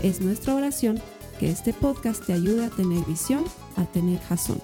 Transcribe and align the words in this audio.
Es 0.00 0.20
nuestra 0.20 0.54
oración 0.54 1.00
que 1.40 1.50
este 1.50 1.72
podcast 1.72 2.24
te 2.24 2.32
ayude 2.32 2.66
a 2.66 2.70
tener 2.70 3.04
visión, 3.04 3.42
a 3.76 3.84
tener 3.84 4.20
jazón. 4.20 4.60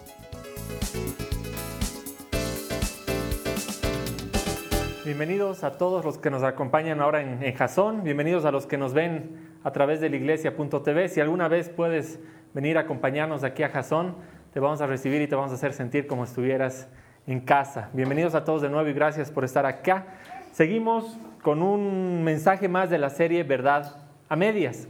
Bienvenidos 5.05 5.65
a 5.65 5.73
todos 5.73 6.05
los 6.05 6.19
que 6.19 6.30
nos 6.30 6.45
acompañan 6.45 7.01
ahora 7.01 7.20
en, 7.20 7.43
en 7.43 7.52
Jazón, 7.52 8.05
bienvenidos 8.05 8.45
a 8.45 8.52
los 8.52 8.66
que 8.66 8.79
nos 8.79 8.95
ven 8.95 9.57
a 9.65 9.73
través 9.73 10.01
de 10.01 10.09
la 10.09 10.16
iglesia.tv. 10.16 11.09
Si 11.09 11.20
alguna 11.20 11.48
vez 11.48 11.69
puedes 11.69 12.21
venir 12.55 12.79
a 12.79 12.82
acompañarnos 12.82 13.43
aquí 13.43 13.65
a 13.65 13.71
Jazón, 13.71 14.15
te 14.52 14.60
vamos 14.60 14.80
a 14.82 14.87
recibir 14.87 15.21
y 15.21 15.27
te 15.27 15.35
vamos 15.35 15.51
a 15.51 15.55
hacer 15.55 15.73
sentir 15.73 16.07
como 16.07 16.23
estuvieras 16.23 16.87
en 17.27 17.41
casa. 17.41 17.91
Bienvenidos 17.93 18.37
a 18.37 18.45
todos 18.45 18.62
de 18.62 18.69
nuevo 18.71 18.88
y 18.88 18.93
gracias 18.93 19.32
por 19.32 19.45
estar 19.45 19.66
acá. 19.66 20.07
Seguimos 20.52 21.19
con 21.43 21.60
un 21.60 22.23
mensaje 22.23 22.69
más 22.69 22.88
de 22.88 22.98
la 22.98 23.10
serie 23.10 23.43
Verdad 23.43 23.96
a 24.29 24.37
Medias. 24.37 24.87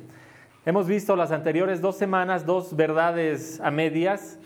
Hemos 0.67 0.89
visto 0.89 1.15
las 1.15 1.31
anteriores 1.31 1.83
dos 1.83 1.95
semanas 1.97 2.47
dos 2.47 2.75
verdades 2.75 3.61
a 3.61 3.70
medias, 3.70 4.39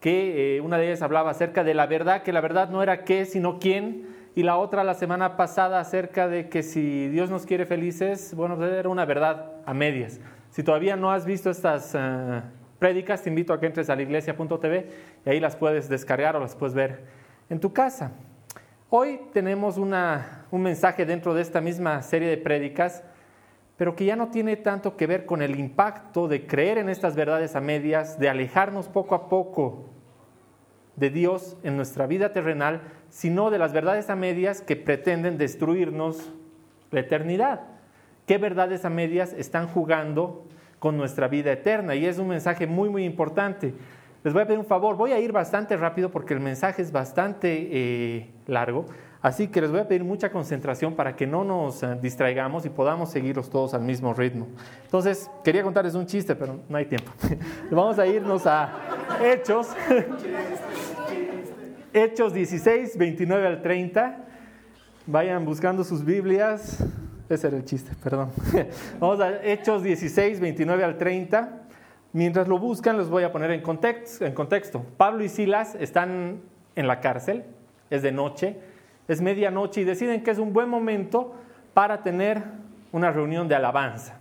que 0.00 0.56
eh, 0.56 0.60
una 0.62 0.78
de 0.78 0.86
ellas 0.86 1.02
hablaba 1.02 1.30
acerca 1.30 1.62
de 1.62 1.74
la 1.74 1.84
verdad, 1.84 2.22
que 2.22 2.32
la 2.32 2.40
verdad 2.40 2.70
no 2.70 2.82
era 2.82 3.04
qué, 3.04 3.26
sino 3.26 3.58
quién, 3.58 4.06
y 4.34 4.44
la 4.44 4.56
otra 4.56 4.82
la 4.82 4.94
semana 4.94 5.36
pasada 5.36 5.78
acerca 5.78 6.26
de 6.26 6.48
que 6.48 6.62
si 6.62 7.08
Dios 7.08 7.28
nos 7.28 7.44
quiere 7.44 7.66
felices, 7.66 8.32
bueno, 8.34 8.56
pues 8.56 8.72
era 8.72 8.88
una 8.88 9.04
verdad 9.04 9.52
a 9.66 9.74
medias. 9.74 10.22
Si 10.48 10.62
todavía 10.62 10.96
no 10.96 11.12
has 11.12 11.26
visto 11.26 11.50
estas 11.50 11.94
uh, 11.94 12.40
prédicas, 12.78 13.22
te 13.22 13.28
invito 13.28 13.52
a 13.52 13.60
que 13.60 13.66
entres 13.66 13.90
a 13.90 13.96
la 13.96 14.00
iglesia.tv 14.00 14.86
y 15.26 15.28
ahí 15.28 15.38
las 15.38 15.54
puedes 15.54 15.90
descargar 15.90 16.34
o 16.34 16.40
las 16.40 16.54
puedes 16.54 16.74
ver 16.74 17.04
en 17.50 17.60
tu 17.60 17.74
casa. 17.74 18.12
Hoy 18.88 19.20
tenemos 19.34 19.76
una, 19.76 20.46
un 20.50 20.62
mensaje 20.62 21.04
dentro 21.04 21.34
de 21.34 21.42
esta 21.42 21.60
misma 21.60 22.00
serie 22.00 22.28
de 22.28 22.38
prédicas 22.38 23.04
pero 23.78 23.94
que 23.94 24.04
ya 24.04 24.16
no 24.16 24.28
tiene 24.28 24.56
tanto 24.56 24.96
que 24.96 25.06
ver 25.06 25.24
con 25.24 25.40
el 25.40 25.58
impacto 25.58 26.26
de 26.26 26.46
creer 26.46 26.78
en 26.78 26.88
estas 26.88 27.14
verdades 27.14 27.54
a 27.54 27.60
medias, 27.60 28.18
de 28.18 28.28
alejarnos 28.28 28.88
poco 28.88 29.14
a 29.14 29.28
poco 29.28 29.84
de 30.96 31.10
Dios 31.10 31.56
en 31.62 31.76
nuestra 31.76 32.08
vida 32.08 32.32
terrenal, 32.32 32.82
sino 33.08 33.50
de 33.50 33.58
las 33.58 33.72
verdades 33.72 34.10
a 34.10 34.16
medias 34.16 34.62
que 34.62 34.74
pretenden 34.74 35.38
destruirnos 35.38 36.32
la 36.90 37.00
eternidad. 37.00 37.60
¿Qué 38.26 38.36
verdades 38.36 38.84
a 38.84 38.90
medias 38.90 39.32
están 39.32 39.68
jugando 39.68 40.44
con 40.80 40.96
nuestra 40.96 41.28
vida 41.28 41.52
eterna? 41.52 41.94
Y 41.94 42.04
es 42.04 42.18
un 42.18 42.26
mensaje 42.26 42.66
muy, 42.66 42.88
muy 42.88 43.04
importante. 43.04 43.74
Les 44.24 44.34
voy 44.34 44.42
a 44.42 44.46
pedir 44.46 44.58
un 44.58 44.66
favor, 44.66 44.96
voy 44.96 45.12
a 45.12 45.20
ir 45.20 45.30
bastante 45.30 45.76
rápido 45.76 46.10
porque 46.10 46.34
el 46.34 46.40
mensaje 46.40 46.82
es 46.82 46.90
bastante 46.90 47.68
eh, 47.70 48.30
largo. 48.48 48.86
Así 49.20 49.48
que 49.48 49.60
les 49.60 49.70
voy 49.70 49.80
a 49.80 49.88
pedir 49.88 50.04
mucha 50.04 50.30
concentración 50.30 50.94
para 50.94 51.16
que 51.16 51.26
no 51.26 51.42
nos 51.42 51.82
eh, 51.82 51.98
distraigamos 52.00 52.64
y 52.66 52.68
podamos 52.68 53.10
seguirlos 53.10 53.50
todos 53.50 53.74
al 53.74 53.82
mismo 53.82 54.14
ritmo. 54.14 54.46
Entonces, 54.84 55.28
quería 55.42 55.64
contarles 55.64 55.94
un 55.94 56.06
chiste, 56.06 56.36
pero 56.36 56.60
no 56.68 56.76
hay 56.76 56.86
tiempo. 56.86 57.10
Vamos 57.70 57.98
a 57.98 58.06
irnos 58.06 58.46
a 58.46 58.72
Hechos. 59.20 59.68
Hechos 61.92 62.32
16, 62.32 62.96
29 62.96 63.46
al 63.46 63.60
30. 63.60 64.24
Vayan 65.06 65.44
buscando 65.44 65.82
sus 65.82 66.04
Biblias. 66.04 66.84
Ese 67.28 67.48
era 67.48 67.56
el 67.56 67.64
chiste, 67.64 67.90
perdón. 68.00 68.30
Vamos 69.00 69.20
a 69.20 69.42
Hechos 69.42 69.82
16, 69.82 70.38
29 70.38 70.84
al 70.84 70.96
30. 70.96 71.62
Mientras 72.12 72.46
lo 72.46 72.58
buscan, 72.58 72.96
les 72.96 73.08
voy 73.08 73.24
a 73.24 73.32
poner 73.32 73.50
en 73.50 73.62
contexto. 73.62 74.86
Pablo 74.96 75.24
y 75.24 75.28
Silas 75.28 75.74
están 75.74 76.40
en 76.76 76.86
la 76.86 77.00
cárcel, 77.00 77.44
es 77.90 78.02
de 78.02 78.12
noche 78.12 78.77
es 79.08 79.20
medianoche 79.22 79.80
y 79.80 79.84
deciden 79.84 80.22
que 80.22 80.30
es 80.30 80.38
un 80.38 80.52
buen 80.52 80.68
momento 80.68 81.34
para 81.74 82.02
tener 82.02 82.42
una 82.92 83.10
reunión 83.10 83.48
de 83.48 83.54
alabanza. 83.54 84.18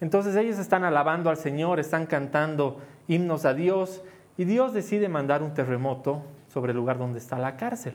Entonces 0.00 0.36
ellos 0.36 0.58
están 0.58 0.84
alabando 0.84 1.30
al 1.30 1.36
Señor, 1.36 1.80
están 1.80 2.06
cantando 2.06 2.80
himnos 3.08 3.44
a 3.44 3.54
Dios 3.54 4.02
y 4.36 4.44
Dios 4.44 4.72
decide 4.72 5.08
mandar 5.08 5.42
un 5.42 5.54
terremoto 5.54 6.22
sobre 6.48 6.70
el 6.70 6.76
lugar 6.76 6.98
donde 6.98 7.18
está 7.18 7.38
la 7.38 7.56
cárcel. 7.56 7.94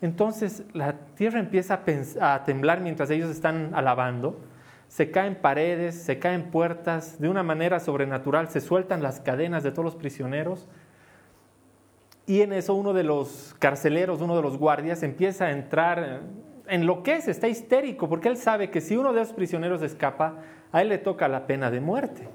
Entonces 0.00 0.64
la 0.72 0.94
tierra 1.14 1.38
empieza 1.38 1.82
a, 2.20 2.44
temblar 2.44 2.80
mientras 2.80 3.10
ellos 3.10 3.30
están 3.30 3.70
alabando, 3.74 4.40
se 4.88 5.10
caen 5.10 5.36
paredes, 5.36 5.94
se 6.02 6.18
caen 6.18 6.50
puertas, 6.50 7.20
de 7.20 7.28
una 7.28 7.42
manera 7.42 7.78
sobrenatural 7.78 8.48
se 8.48 8.60
sueltan 8.60 9.02
las 9.02 9.20
cadenas 9.20 9.62
de 9.62 9.70
todos 9.70 9.84
los 9.84 9.94
prisioneros 9.94 10.66
y 12.26 12.42
en 12.42 12.52
eso 12.52 12.74
uno 12.74 12.92
de 12.92 13.02
los 13.02 13.54
carceleros, 13.58 14.20
uno 14.20 14.36
de 14.36 14.42
los 14.42 14.56
guardias, 14.56 15.02
empieza 15.02 15.46
a 15.46 15.50
entrar 15.50 16.22
en 16.68 16.86
lo 16.86 17.02
que 17.02 17.16
es, 17.16 17.28
está 17.28 17.48
histérico, 17.48 18.08
porque 18.08 18.28
él 18.28 18.36
sabe 18.36 18.70
que 18.70 18.80
si 18.80 18.96
uno 18.96 19.12
de 19.12 19.22
esos 19.22 19.34
prisioneros 19.34 19.82
escapa, 19.82 20.38
a 20.70 20.82
él 20.82 20.88
le 20.88 20.98
toca 20.98 21.28
la 21.28 21.46
pena 21.46 21.70
de 21.70 21.80
muerte. 21.80 22.28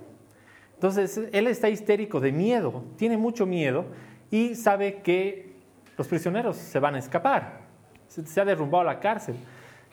Entonces, 0.75 1.21
él 1.31 1.47
está 1.47 1.69
histérico 1.69 2.19
de 2.19 2.31
miedo, 2.31 2.83
tiene 2.97 3.17
mucho 3.17 3.45
miedo 3.45 3.85
y 4.29 4.55
sabe 4.55 5.01
que 5.01 5.55
los 5.97 6.07
prisioneros 6.07 6.57
se 6.57 6.79
van 6.79 6.95
a 6.95 6.99
escapar. 6.99 7.61
Se, 8.07 8.39
ha 8.39 8.45
derrumbado 8.45 8.83
la 8.83 8.99
cárcel. 8.99 9.35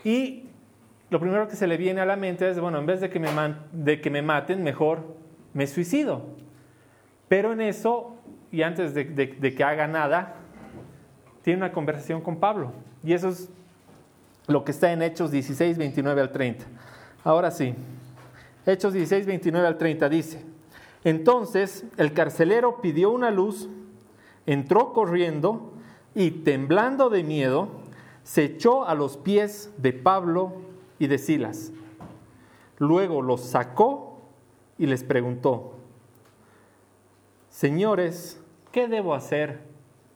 Y 0.04 0.44
lo 1.09 1.19
primero 1.19 1.49
que 1.49 1.56
se 1.56 1.66
le 1.66 1.77
viene 1.77 2.00
a 2.00 2.06
la 2.06 2.16
mente 2.16 2.49
es, 2.50 2.60
bueno, 2.60 2.78
en 2.78 2.87
vez 2.87 3.00
de 3.00 3.09
que 3.09 3.19
me, 3.19 3.28
de 3.72 4.00
que 4.00 4.10
me 4.10 4.21
maten, 4.21 4.62
mejor 4.62 5.16
me 5.54 5.66
suicido. 5.66 6.27
Pero 7.28 7.53
en 7.53 7.62
eso 7.62 8.13
y 8.54 8.62
antes 8.62 8.94
de, 8.94 9.04
que 9.56 9.65
haga 9.65 9.88
nada, 9.88 10.37
tiene 11.42 11.56
una 11.56 11.72
conversación 11.72 12.20
con 12.20 12.37
Pablo. 12.37 12.70
Y 13.03 13.12
eso 13.12 13.28
es 13.28 13.50
lo 14.47 14.65
que 14.65 14.70
está 14.70 14.92
en 14.92 15.03
Hechos 15.03 15.32
16, 15.32 15.76
29 15.76 16.20
al 16.20 16.31
30. 16.31 16.65
Ahora 17.25 17.50
sí, 17.50 17.75
Hechos 18.65 18.92
16, 18.92 19.26
29 19.26 19.66
al 19.66 19.76
30 19.76 20.09
dice, 20.09 20.44
entonces 21.03 21.84
el 21.97 22.12
carcelero 22.12 22.81
pidió 22.81 23.10
una 23.10 23.32
luz, 23.32 23.69
entró 24.47 24.92
corriendo 24.92 25.72
y 26.15 26.31
temblando 26.31 27.10
de 27.10 27.25
miedo, 27.25 27.71
se 28.22 28.44
echó 28.44 28.86
a 28.86 28.94
los 28.94 29.16
pies 29.16 29.72
de 29.78 29.92
Pablo 29.92 30.53
y 31.00 31.09
de 31.09 31.19
Silas. 31.19 31.72
Luego 32.78 33.21
los 33.21 33.41
sacó 33.41 34.28
y 34.78 34.86
les 34.86 35.03
preguntó, 35.03 35.75
señores, 37.48 38.41
¿qué 38.74 38.88
debo 38.88 39.14
hacer 39.14 39.60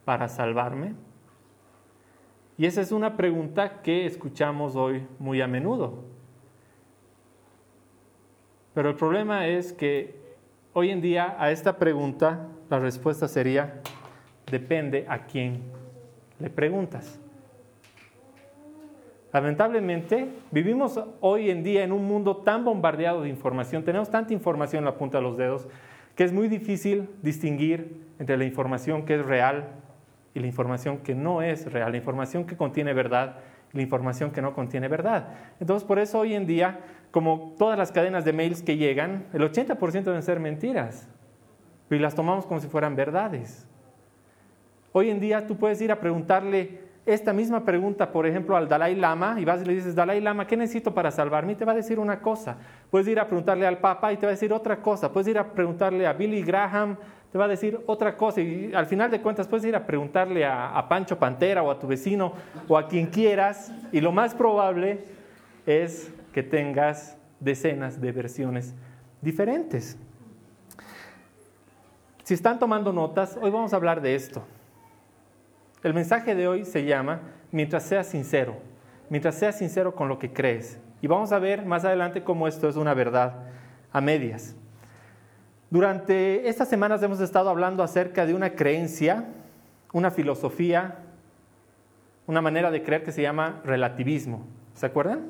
para 0.03 0.27
salvarme? 0.27 0.93
Y 2.57 2.65
esa 2.65 2.81
es 2.81 2.91
una 2.91 3.15
pregunta 3.15 3.81
que 3.81 4.05
escuchamos 4.05 4.75
hoy 4.75 5.07
muy 5.17 5.39
a 5.39 5.47
menudo. 5.47 6.03
Pero 8.73 8.89
el 8.89 8.95
problema 8.97 9.47
es 9.47 9.71
que 9.71 10.13
hoy 10.73 10.89
en 10.89 10.99
día 10.99 11.37
a 11.39 11.51
esta 11.51 11.77
pregunta 11.77 12.47
la 12.69 12.79
respuesta 12.79 13.29
sería, 13.29 13.81
depende 14.51 15.05
a 15.07 15.19
quién 15.19 15.61
le 16.37 16.49
preguntas. 16.49 17.17
Lamentablemente, 19.31 20.27
vivimos 20.51 20.99
hoy 21.21 21.49
en 21.49 21.63
día 21.63 21.85
en 21.85 21.93
un 21.93 22.05
mundo 22.05 22.35
tan 22.35 22.65
bombardeado 22.65 23.21
de 23.21 23.29
información, 23.29 23.85
tenemos 23.85 24.09
tanta 24.09 24.33
información 24.33 24.79
en 24.79 24.85
la 24.85 24.97
punta 24.97 25.19
de 25.19 25.23
los 25.23 25.37
dedos, 25.37 25.69
que 26.19 26.25
es 26.25 26.33
muy 26.33 26.49
difícil 26.49 27.09
distinguir 27.21 28.05
entre 28.19 28.35
la 28.35 28.43
información 28.43 29.05
que 29.05 29.15
es 29.15 29.25
real 29.25 29.69
y 30.33 30.41
la 30.41 30.47
información 30.47 30.97
que 30.97 31.15
no 31.15 31.41
es 31.41 31.71
real, 31.71 31.93
la 31.93 31.97
información 31.97 32.43
que 32.43 32.57
contiene 32.57 32.91
verdad 32.91 33.37
y 33.71 33.77
la 33.77 33.83
información 33.83 34.29
que 34.31 34.41
no 34.41 34.53
contiene 34.53 34.89
verdad. 34.89 35.29
Entonces, 35.61 35.87
por 35.87 35.97
eso 35.97 36.19
hoy 36.19 36.33
en 36.33 36.45
día, 36.45 36.81
como 37.11 37.55
todas 37.57 37.77
las 37.77 37.93
cadenas 37.93 38.25
de 38.25 38.33
mails 38.33 38.61
que 38.61 38.75
llegan, 38.75 39.27
el 39.31 39.43
80% 39.43 40.03
deben 40.03 40.21
ser 40.21 40.41
mentiras 40.41 41.07
y 41.89 41.97
las 41.97 42.15
tomamos 42.15 42.45
como 42.45 42.59
si 42.59 42.67
fueran 42.67 42.97
verdades. 42.97 43.65
Hoy 44.91 45.11
en 45.11 45.21
día 45.21 45.47
tú 45.47 45.55
puedes 45.55 45.81
ir 45.81 45.89
a 45.89 46.01
preguntarle 46.01 46.81
esta 47.05 47.33
misma 47.33 47.65
pregunta, 47.65 48.11
por 48.11 48.27
ejemplo, 48.27 48.55
al 48.55 48.67
Dalai 48.67 48.95
Lama, 48.95 49.39
y 49.39 49.45
vas 49.45 49.61
y 49.61 49.65
le 49.65 49.73
dices, 49.73 49.95
Dalai 49.95 50.21
Lama, 50.21 50.45
¿qué 50.45 50.55
necesito 50.55 50.93
para 50.93 51.11
salvarme? 51.11 51.53
Y 51.53 51.55
te 51.55 51.65
va 51.65 51.71
a 51.71 51.75
decir 51.75 51.99
una 51.99 52.21
cosa. 52.21 52.57
Puedes 52.91 53.07
ir 53.07 53.19
a 53.19 53.25
preguntarle 53.25 53.65
al 53.65 53.79
Papa 53.79 54.13
y 54.13 54.17
te 54.17 54.25
va 54.25 54.31
a 54.31 54.35
decir 54.35 54.53
otra 54.53 54.81
cosa. 54.81 55.11
Puedes 55.11 55.27
ir 55.27 55.37
a 55.37 55.51
preguntarle 55.51 56.05
a 56.05 56.13
Billy 56.13 56.43
Graham, 56.43 56.97
te 57.31 57.37
va 57.37 57.45
a 57.45 57.47
decir 57.47 57.79
otra 57.87 58.15
cosa. 58.15 58.41
Y 58.41 58.73
al 58.73 58.85
final 58.85 59.09
de 59.09 59.21
cuentas 59.21 59.47
puedes 59.47 59.65
ir 59.65 59.75
a 59.75 59.85
preguntarle 59.85 60.45
a, 60.45 60.77
a 60.77 60.87
Pancho 60.87 61.17
Pantera 61.17 61.63
o 61.63 61.71
a 61.71 61.79
tu 61.79 61.87
vecino 61.87 62.33
o 62.67 62.77
a 62.77 62.87
quien 62.87 63.07
quieras. 63.07 63.71
Y 63.91 64.01
lo 64.01 64.11
más 64.11 64.35
probable 64.35 65.05
es 65.65 66.13
que 66.33 66.43
tengas 66.43 67.17
decenas 67.39 67.99
de 67.99 68.11
versiones 68.11 68.75
diferentes. 69.21 69.97
Si 72.23 72.35
están 72.35 72.59
tomando 72.59 72.93
notas, 72.93 73.37
hoy 73.41 73.49
vamos 73.49 73.73
a 73.73 73.75
hablar 73.77 74.01
de 74.01 74.13
esto. 74.13 74.43
El 75.81 75.93
mensaje 75.93 76.35
de 76.35 76.47
hoy 76.47 76.65
se 76.65 76.83
llama 76.83 77.21
Mientras 77.51 77.83
seas 77.83 78.07
sincero, 78.07 78.57
mientras 79.09 79.35
seas 79.35 79.57
sincero 79.57 79.95
con 79.95 80.09
lo 80.09 80.19
que 80.19 80.33
crees. 80.33 80.77
Y 81.01 81.07
vamos 81.07 81.31
a 81.31 81.39
ver 81.39 81.65
más 81.65 81.85
adelante 81.85 82.23
cómo 82.23 82.47
esto 82.47 82.67
es 82.67 82.75
una 82.75 82.93
verdad 82.93 83.35
a 83.93 84.01
medias. 84.01 84.55
Durante 85.69 86.49
estas 86.49 86.67
semanas 86.67 87.01
hemos 87.01 87.21
estado 87.21 87.49
hablando 87.49 87.81
acerca 87.81 88.25
de 88.25 88.33
una 88.33 88.55
creencia, 88.55 89.25
una 89.93 90.11
filosofía, 90.11 90.97
una 92.27 92.41
manera 92.41 92.71
de 92.71 92.83
creer 92.83 93.03
que 93.03 93.13
se 93.13 93.21
llama 93.21 93.61
relativismo. 93.63 94.45
¿Se 94.73 94.85
acuerdan? 94.85 95.27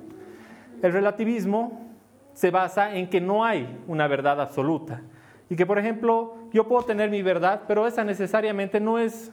El 0.82 0.94
relativismo 0.94 1.90
se 2.34 2.50
basa 2.50 2.96
en 2.96 3.08
que 3.10 3.22
no 3.22 3.46
hay 3.46 3.80
una 3.88 4.08
verdad 4.08 4.42
absoluta. 4.42 5.02
Y 5.50 5.56
que, 5.56 5.66
por 5.66 5.78
ejemplo, 5.78 6.38
yo 6.52 6.68
puedo 6.68 6.84
tener 6.84 7.12
mi 7.12 7.22
verdad, 7.22 7.64
pero 7.68 7.86
esa 7.86 8.04
necesariamente 8.04 8.80
no 8.80 8.98
es 8.98 9.32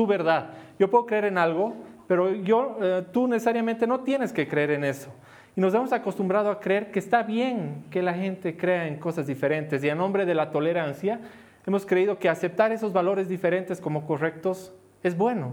tu 0.00 0.06
verdad. 0.06 0.52
Yo 0.78 0.88
puedo 0.88 1.04
creer 1.04 1.26
en 1.26 1.36
algo, 1.36 1.74
pero 2.08 2.34
yo, 2.34 2.78
eh, 2.80 3.04
tú 3.12 3.28
necesariamente 3.28 3.86
no 3.86 4.00
tienes 4.00 4.32
que 4.32 4.48
creer 4.48 4.70
en 4.70 4.82
eso. 4.82 5.12
Y 5.54 5.60
nos 5.60 5.74
hemos 5.74 5.92
acostumbrado 5.92 6.50
a 6.50 6.58
creer 6.58 6.90
que 6.90 6.98
está 6.98 7.22
bien 7.22 7.84
que 7.90 8.00
la 8.00 8.14
gente 8.14 8.56
crea 8.56 8.86
en 8.86 8.96
cosas 8.96 9.26
diferentes. 9.26 9.84
Y 9.84 9.90
a 9.90 9.94
nombre 9.94 10.24
de 10.24 10.34
la 10.34 10.52
tolerancia, 10.52 11.20
hemos 11.66 11.84
creído 11.84 12.18
que 12.18 12.30
aceptar 12.30 12.72
esos 12.72 12.94
valores 12.94 13.28
diferentes 13.28 13.78
como 13.78 14.06
correctos 14.06 14.72
es 15.02 15.18
bueno. 15.18 15.52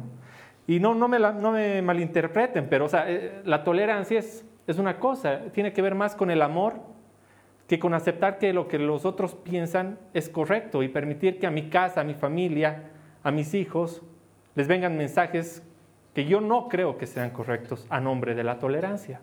Y 0.65 0.79
no, 0.79 0.95
no, 0.95 1.09
me, 1.09 1.19
no 1.19 1.51
me 1.51 1.81
malinterpreten, 1.81 2.69
pero 2.69 2.85
o 2.85 2.87
sea, 2.87 3.03
eh, 3.11 3.41
la 3.43 3.65
tolerancia 3.65 4.19
es, 4.19 4.45
es 4.65 4.77
una 4.77 4.97
cosa, 4.97 5.41
tiene 5.51 5.73
que 5.73 5.81
ver 5.81 5.93
más 5.93 6.15
con 6.15 6.31
el 6.31 6.41
amor 6.41 6.75
que 7.67 7.79
con 7.79 7.93
aceptar 7.93 8.37
que 8.37 8.53
lo 8.53 8.69
que 8.69 8.79
los 8.79 9.03
otros 9.03 9.35
piensan 9.35 9.99
es 10.13 10.29
correcto 10.29 10.83
y 10.83 10.87
permitir 10.87 11.37
que 11.37 11.47
a 11.47 11.51
mi 11.51 11.67
casa, 11.67 11.99
a 11.99 12.05
mi 12.05 12.13
familia, 12.13 12.91
a 13.23 13.31
mis 13.31 13.53
hijos, 13.53 14.03
les 14.57 14.67
vengan 14.67 14.97
mensajes 14.97 15.61
que 16.15 16.25
yo 16.25 16.41
no 16.41 16.67
creo 16.67 16.97
que 16.97 17.05
sean 17.05 17.29
correctos 17.29 17.85
a 17.91 17.99
nombre 17.99 18.33
de 18.33 18.43
la 18.43 18.57
tolerancia. 18.57 19.21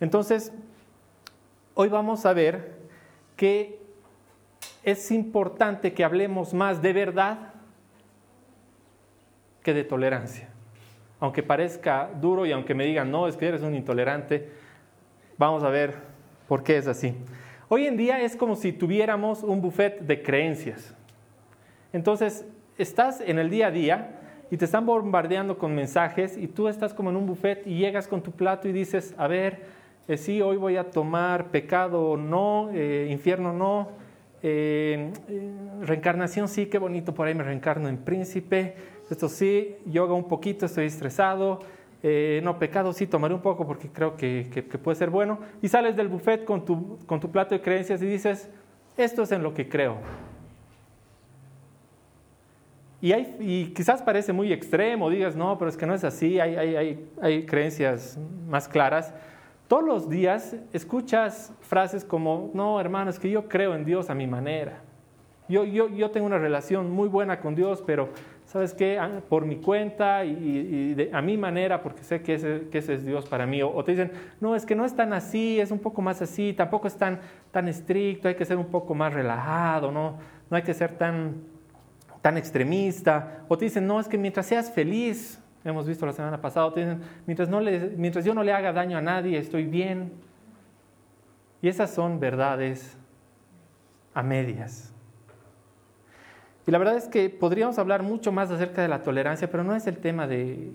Entonces, 0.00 0.52
hoy 1.74 1.88
vamos 1.88 2.26
a 2.26 2.32
ver 2.32 2.72
que 3.36 3.78
es 4.82 5.12
importante 5.12 5.92
que 5.92 6.02
hablemos 6.02 6.54
más 6.54 6.82
de 6.82 6.92
verdad 6.92 7.54
que 9.62 9.72
de 9.72 9.84
tolerancia. 9.84 10.48
Aunque 11.20 11.44
parezca 11.44 12.10
duro 12.20 12.44
y 12.44 12.50
aunque 12.50 12.74
me 12.74 12.84
digan, 12.84 13.12
no, 13.12 13.28
es 13.28 13.36
que 13.36 13.46
eres 13.46 13.62
un 13.62 13.76
intolerante, 13.76 14.50
vamos 15.38 15.62
a 15.62 15.68
ver 15.68 15.94
por 16.48 16.64
qué 16.64 16.78
es 16.78 16.88
así. 16.88 17.14
Hoy 17.68 17.86
en 17.86 17.96
día 17.96 18.20
es 18.20 18.34
como 18.34 18.56
si 18.56 18.72
tuviéramos 18.72 19.44
un 19.44 19.62
buffet 19.62 20.00
de 20.00 20.20
creencias. 20.20 20.96
Entonces, 21.92 22.44
estás 22.76 23.20
en 23.20 23.38
el 23.38 23.48
día 23.48 23.68
a 23.68 23.70
día 23.70 24.18
y 24.52 24.58
te 24.58 24.66
están 24.66 24.84
bombardeando 24.84 25.56
con 25.56 25.74
mensajes 25.74 26.36
y 26.36 26.46
tú 26.46 26.68
estás 26.68 26.92
como 26.92 27.08
en 27.08 27.16
un 27.16 27.26
buffet 27.26 27.66
y 27.66 27.78
llegas 27.78 28.06
con 28.06 28.22
tu 28.22 28.32
plato 28.32 28.68
y 28.68 28.72
dices, 28.72 29.14
a 29.16 29.26
ver, 29.26 29.62
eh, 30.08 30.18
sí, 30.18 30.42
hoy 30.42 30.58
voy 30.58 30.76
a 30.76 30.90
tomar 30.90 31.50
pecado 31.50 32.18
no, 32.18 32.68
eh, 32.74 33.08
infierno 33.10 33.54
no, 33.54 33.88
eh, 34.42 35.10
reencarnación 35.80 36.48
sí, 36.48 36.66
qué 36.66 36.76
bonito, 36.76 37.14
por 37.14 37.28
ahí 37.28 37.34
me 37.34 37.44
reencarno 37.44 37.88
en 37.88 37.96
príncipe, 37.96 38.74
esto 39.10 39.26
sí, 39.30 39.76
yoga 39.86 40.12
un 40.12 40.28
poquito, 40.28 40.66
estoy 40.66 40.84
estresado, 40.84 41.60
eh, 42.02 42.42
no, 42.44 42.58
pecado 42.58 42.92
sí, 42.92 43.06
tomaré 43.06 43.32
un 43.32 43.40
poco 43.40 43.66
porque 43.66 43.88
creo 43.88 44.16
que, 44.16 44.44
puede 44.84 44.96
ser 44.96 45.08
bueno, 45.08 45.38
y 45.62 45.68
sales 45.68 45.96
del 45.96 46.08
buffet 46.08 46.44
con 46.44 46.66
tu, 46.66 46.98
con 47.06 47.20
tu 47.20 47.30
plato 47.30 47.54
de 47.54 47.62
creencias 47.62 48.02
y 48.02 48.06
dices, 48.06 48.50
esto 48.98 49.22
es 49.22 49.32
en 49.32 49.42
lo 49.42 49.54
que 49.54 49.66
creo. 49.66 49.96
Y, 53.02 53.12
hay, 53.12 53.36
y 53.40 53.64
quizás 53.74 54.00
parece 54.00 54.32
muy 54.32 54.52
extremo, 54.52 55.10
digas, 55.10 55.36
no, 55.36 55.58
pero 55.58 55.68
es 55.68 55.76
que 55.76 55.84
no 55.84 55.92
es 55.92 56.04
así, 56.04 56.38
hay, 56.38 56.54
hay, 56.54 57.04
hay 57.20 57.44
creencias 57.44 58.16
más 58.48 58.68
claras. 58.68 59.12
Todos 59.66 59.84
los 59.84 60.08
días 60.08 60.54
escuchas 60.72 61.52
frases 61.62 62.04
como, 62.04 62.52
no, 62.54 62.80
hermano, 62.80 63.10
es 63.10 63.18
que 63.18 63.28
yo 63.28 63.48
creo 63.48 63.74
en 63.74 63.84
Dios 63.84 64.08
a 64.08 64.14
mi 64.14 64.28
manera. 64.28 64.82
Yo, 65.48 65.64
yo, 65.64 65.88
yo 65.88 66.12
tengo 66.12 66.26
una 66.26 66.38
relación 66.38 66.92
muy 66.92 67.08
buena 67.08 67.40
con 67.40 67.56
Dios, 67.56 67.82
pero 67.84 68.10
¿sabes 68.46 68.72
qué? 68.72 68.98
Ah, 68.98 69.20
por 69.28 69.46
mi 69.46 69.56
cuenta 69.56 70.24
y, 70.24 71.10
a 71.12 71.20
mi 71.20 71.36
manera, 71.36 71.82
porque 71.82 72.04
sé 72.04 72.22
que 72.22 72.34
ese, 72.34 72.68
que 72.70 72.78
ese, 72.78 72.94
es 72.94 73.04
Dios 73.04 73.26
para 73.26 73.46
mí. 73.46 73.62
O, 73.62 73.82
te 73.82 73.92
dicen, 73.92 74.12
no, 74.40 74.54
es 74.54 74.64
que 74.64 74.76
no 74.76 74.84
es 74.84 74.94
tan 74.94 75.12
así, 75.12 75.58
es 75.58 75.72
un 75.72 75.80
poco 75.80 76.02
más 76.02 76.22
así, 76.22 76.52
tampoco 76.52 76.86
es 76.86 76.96
tan, 76.96 77.18
tan 77.50 77.66
estricto, 77.66 78.28
hay 78.28 78.36
que 78.36 78.44
ser 78.44 78.58
un 78.58 78.66
poco 78.66 78.94
más 78.94 79.12
relajado, 79.12 79.90
no, 79.90 80.18
no 80.48 80.56
hay 80.56 80.62
que 80.62 80.74
ser 80.74 80.92
tan, 80.96 81.42
tan 82.22 82.38
extremista. 82.38 83.44
O 83.48 83.58
te 83.58 83.66
dicen, 83.66 83.86
no, 83.86 84.00
es 84.00 84.08
que 84.08 84.16
mientras 84.16 84.46
seas 84.46 84.70
feliz, 84.70 85.38
hemos 85.64 85.86
visto 85.86 86.06
la 86.06 86.12
semana 86.12 86.40
pasada, 86.40 86.72
te 86.72 86.80
dicen, 86.80 87.00
mientras, 87.26 87.48
no 87.48 87.60
mientras 87.96 88.24
yo 88.24 88.32
no 88.32 88.42
le 88.42 88.52
haga 88.52 88.72
daño 88.72 88.96
a 88.96 89.02
nadie, 89.02 89.36
estoy 89.36 89.66
bien. 89.66 90.12
Y 91.60 91.68
esas 91.68 91.90
son 91.90 92.18
verdades 92.18 92.96
a 94.14 94.22
medias. 94.22 94.92
Y 96.66 96.70
la 96.70 96.78
verdad 96.78 96.96
es 96.96 97.08
que 97.08 97.28
podríamos 97.28 97.78
hablar 97.78 98.04
mucho 98.04 98.30
más 98.30 98.50
acerca 98.50 98.82
de 98.82 98.88
la 98.88 99.02
tolerancia, 99.02 99.50
pero 99.50 99.64
no 99.64 99.74
es 99.74 99.86
el 99.88 99.98
tema 99.98 100.28
de, 100.28 100.72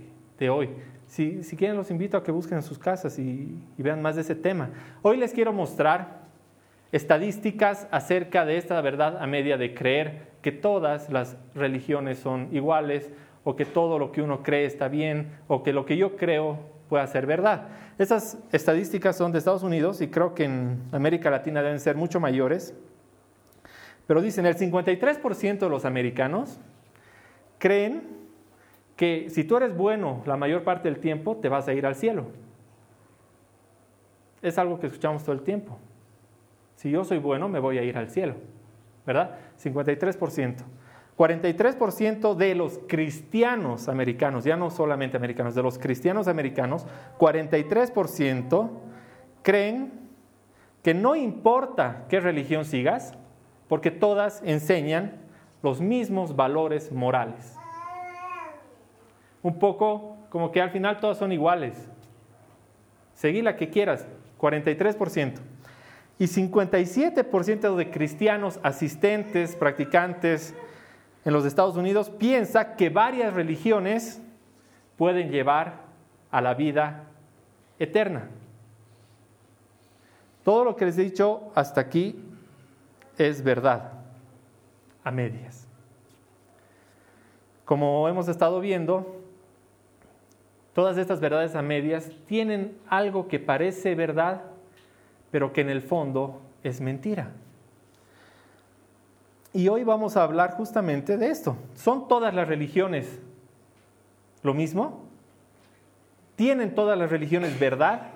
hoy. 0.50 0.70
Si, 1.08 1.42
quieren, 1.58 1.78
los 1.78 1.90
invito 1.90 2.18
a 2.18 2.24
que 2.24 2.32
busquen 2.32 2.58
en 2.58 2.64
sus 2.64 2.78
casas 2.78 3.18
y 3.18 3.58
vean 3.78 4.02
más 4.02 4.16
de 4.16 4.22
ese 4.22 4.36
tema. 4.36 4.70
Hoy 5.02 5.16
les 5.16 5.32
quiero 5.32 5.54
mostrar 5.54 6.28
estadísticas 6.92 7.88
acerca 7.92 8.46
de 8.46 8.58
esta 8.58 8.80
verdad 8.82 9.22
a 9.22 9.28
media 9.28 9.58
de 9.58 9.74
creer 9.74 10.37
que 10.48 10.54
todas 10.54 11.10
las 11.10 11.36
religiones 11.56 12.20
son 12.20 12.48
iguales 12.54 13.12
o 13.44 13.58
que 13.58 13.66
todo 13.66 14.00
lo 14.00 14.14
que 14.14 14.22
uno 14.22 14.44
cree 14.44 14.64
está 14.64 14.88
bien 14.88 15.38
o 15.50 15.62
que 15.62 15.74
lo 15.74 15.86
que 15.86 15.98
yo 15.98 16.16
creo 16.16 16.58
pueda 16.88 17.06
ser 17.06 17.26
verdad. 17.26 17.68
Esas 17.98 18.38
estadísticas 18.54 19.18
son 19.18 19.34
de 19.34 19.40
Estados 19.40 19.64
Unidos 19.64 20.00
y 20.00 20.08
creo 20.08 20.34
que 20.34 20.46
en 20.46 20.82
América 20.94 21.30
Latina 21.30 21.62
deben 21.62 21.82
ser 21.82 21.98
mucho 21.98 22.22
mayores. 22.22 22.74
Pero 24.08 24.22
dicen, 24.22 24.46
el 24.46 24.56
53% 24.56 25.60
de 25.60 25.70
los 25.70 25.84
americanos 25.84 26.62
creen 27.58 28.04
que 28.96 29.30
si 29.30 29.44
tú 29.44 29.58
eres 29.58 29.76
bueno 29.76 30.24
la 30.26 30.38
mayor 30.38 30.64
parte 30.64 30.90
del 30.90 31.02
tiempo, 31.02 31.36
te 31.36 31.50
vas 31.50 31.68
a 31.68 31.74
ir 31.74 31.86
al 31.86 31.96
cielo. 31.96 32.28
Es 34.42 34.57
algo 34.57 34.80
que 34.80 34.88
escuchamos 34.88 35.26
todo 35.26 35.33
el 35.33 35.42
tiempo. 35.42 35.78
Si 36.78 36.90
yo 36.90 37.04
soy 37.04 37.18
bueno, 37.18 37.50
me 37.50 37.60
voy 37.60 37.80
a 37.80 37.83
ir 37.83 37.98
al 37.98 38.10
cielo. 38.10 38.36
¿Verdad? 39.06 39.38
53%. 39.61 40.64
43% 41.18 42.35
de 42.35 42.54
los 42.54 42.80
cristianos 42.87 43.90
americanos, 43.90 44.44
ya 44.44 44.56
no 44.56 44.69
solamente 44.69 45.18
americanos, 45.18 45.56
de 45.56 45.64
los 45.64 45.80
cristianos 45.80 46.28
americanos, 46.28 46.85
43% 47.18 48.69
creen 49.42 49.92
que 50.83 50.94
no 50.94 51.16
importa 51.16 52.06
qué 52.07 52.19
religión 52.19 52.66
sigas, 52.66 53.18
porque 53.68 53.90
todas 53.90 54.42
enseñan 54.45 55.14
los 55.64 55.81
mismos 55.81 56.35
valores 56.35 56.92
morales. 56.92 57.56
Un 59.42 59.57
poco 59.57 60.18
como 60.30 60.52
que 60.52 60.61
al 60.61 60.69
final 60.69 60.99
todas 60.99 61.18
son 61.18 61.31
iguales. 61.31 61.90
Seguí 63.14 63.42
la 63.42 63.56
que 63.56 63.69
quieras, 63.69 64.07
43%. 64.40 65.40
Y 66.19 66.26
57% 66.26 67.76
de 67.76 67.92
cristianos 67.92 68.59
asistentes, 68.64 69.56
practicantes 69.56 70.56
en 71.24 71.33
los 71.33 71.45
Estados 71.45 71.76
Unidos 71.76 72.09
piensa 72.09 72.76
que 72.76 72.90
varias 72.90 73.33
religiones 73.33 74.21
pueden 74.97 75.30
llevar 75.30 75.81
a 76.31 76.42
la 76.42 76.54
vida 76.54 77.04
eterna. 77.80 78.30
Todo 80.44 80.64
lo 80.64 80.76
que 80.76 80.86
les 80.86 80.97
he 80.97 81.04
dicho 81.04 81.52
hasta 81.54 81.81
aquí 81.81 82.24
es 83.18 83.44
verdad 83.44 83.92
a 85.04 85.12
medias. 85.12 85.68
Como 87.66 88.07
hemos 88.07 88.30
estado 88.30 88.62
viendo, 88.62 89.21
todas 90.74 90.97
estas 90.97 91.19
verdades 91.19 91.56
a 91.56 91.62
medias 91.62 92.09
tienen 92.26 92.78
algo 92.88 93.28
que 93.28 93.40
parece 93.40 93.94
verdad, 93.94 94.44
pero 95.31 95.54
que 95.54 95.62
en 95.62 95.69
el 95.69 95.81
fondo 95.81 96.42
es 96.64 96.81
mentira. 96.81 97.31
Y 99.54 99.69
hoy 99.69 99.84
vamos 99.84 100.18
a 100.18 100.24
hablar 100.24 100.52
justamente 100.52 101.18
de 101.18 101.30
esto. 101.30 101.57
¿Son 101.76 102.07
todas 102.07 102.34
las 102.34 102.48
religiones 102.48 103.19
lo 104.44 104.54
mismo? 104.54 105.06
¿Tienen 106.36 106.76
todas 106.76 106.98
las 106.98 107.10
religiones 107.10 107.60
verdad? 107.60 108.12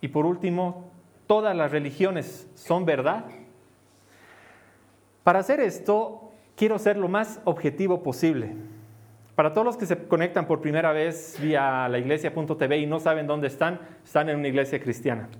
Y 0.00 0.08
por 0.08 0.26
último, 0.26 0.90
todas 1.26 1.56
las 1.56 1.70
religiones 1.70 2.48
son 2.54 2.84
verdad? 2.84 3.24
Para 5.24 5.38
hacer 5.38 5.60
esto, 5.60 6.32
quiero 6.56 6.78
ser 6.78 6.96
lo 6.96 7.08
más 7.08 7.40
objetivo 7.44 8.02
posible. 8.02 8.54
Para 9.40 9.54
todos 9.54 9.64
los 9.64 9.78
que 9.78 9.86
se 9.86 9.96
conectan 10.06 10.46
por 10.46 10.60
primera 10.60 10.92
vez 10.92 11.38
vía 11.40 11.88
la 11.88 11.98
iglesia.tv 11.98 12.76
y 12.76 12.86
no 12.86 13.00
saben 13.00 13.26
dónde 13.26 13.46
están, 13.46 13.80
están 14.04 14.28
en 14.28 14.36
una 14.36 14.48
iglesia 14.48 14.78
cristiana. 14.78 15.30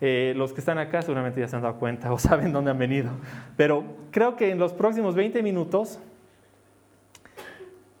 Eh, 0.00 0.32
los 0.36 0.52
que 0.52 0.60
están 0.60 0.78
acá 0.78 1.02
seguramente 1.02 1.40
ya 1.40 1.48
se 1.48 1.56
han 1.56 1.62
dado 1.62 1.76
cuenta 1.76 2.12
o 2.12 2.18
saben 2.20 2.52
dónde 2.52 2.70
han 2.70 2.78
venido. 2.78 3.10
Pero 3.56 3.82
creo 4.12 4.36
que 4.36 4.52
en 4.52 4.60
los 4.60 4.72
próximos 4.72 5.16
20 5.16 5.42
minutos 5.42 5.98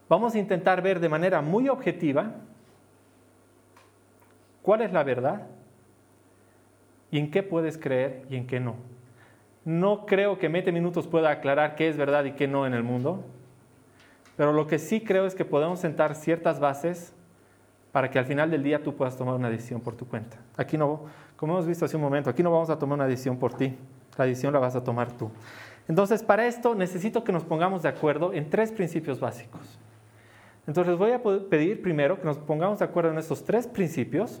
vamos 0.08 0.32
a 0.36 0.38
intentar 0.38 0.80
ver 0.80 1.00
de 1.00 1.08
manera 1.08 1.42
muy 1.42 1.68
objetiva 1.68 2.36
cuál 4.62 4.82
es 4.82 4.92
la 4.92 5.02
verdad 5.02 5.48
y 7.10 7.18
en 7.18 7.32
qué 7.32 7.42
puedes 7.42 7.76
creer 7.76 8.22
y 8.30 8.36
en 8.36 8.46
qué 8.46 8.60
no. 8.60 8.76
No 9.64 10.06
creo 10.06 10.38
que 10.38 10.46
20 10.46 10.70
minutos 10.70 11.08
pueda 11.08 11.30
aclarar 11.30 11.74
qué 11.74 11.88
es 11.88 11.96
verdad 11.96 12.26
y 12.26 12.32
qué 12.34 12.46
no 12.46 12.64
en 12.64 12.74
el 12.74 12.84
mundo, 12.84 13.24
pero 14.36 14.52
lo 14.52 14.66
que 14.66 14.78
sí 14.78 15.00
creo 15.00 15.26
es 15.26 15.34
que 15.34 15.44
podemos 15.44 15.80
sentar 15.80 16.14
ciertas 16.14 16.60
bases 16.60 17.12
para 17.92 18.10
que 18.10 18.18
al 18.18 18.24
final 18.24 18.50
del 18.50 18.62
día 18.62 18.82
tú 18.82 18.94
puedas 18.94 19.16
tomar 19.16 19.34
una 19.34 19.50
decisión 19.50 19.80
por 19.80 19.94
tu 19.94 20.06
cuenta. 20.06 20.38
Aquí 20.56 20.78
no, 20.78 21.04
como 21.36 21.52
hemos 21.54 21.66
visto 21.66 21.84
hace 21.84 21.96
un 21.96 22.02
momento, 22.02 22.30
aquí 22.30 22.42
no 22.42 22.50
vamos 22.50 22.70
a 22.70 22.78
tomar 22.78 22.96
una 22.96 23.06
decisión 23.06 23.38
por 23.38 23.54
ti, 23.54 23.76
la 24.16 24.24
decisión 24.24 24.52
la 24.52 24.58
vas 24.58 24.74
a 24.74 24.82
tomar 24.82 25.12
tú. 25.12 25.30
Entonces, 25.88 26.22
para 26.22 26.46
esto 26.46 26.74
necesito 26.74 27.24
que 27.24 27.32
nos 27.32 27.44
pongamos 27.44 27.82
de 27.82 27.88
acuerdo 27.88 28.32
en 28.32 28.48
tres 28.48 28.72
principios 28.72 29.20
básicos. 29.20 29.78
Entonces, 30.66 30.96
voy 30.96 31.10
a 31.10 31.20
pedir 31.22 31.82
primero 31.82 32.18
que 32.20 32.24
nos 32.24 32.38
pongamos 32.38 32.78
de 32.78 32.84
acuerdo 32.84 33.10
en 33.10 33.18
estos 33.18 33.44
tres 33.44 33.66
principios 33.66 34.40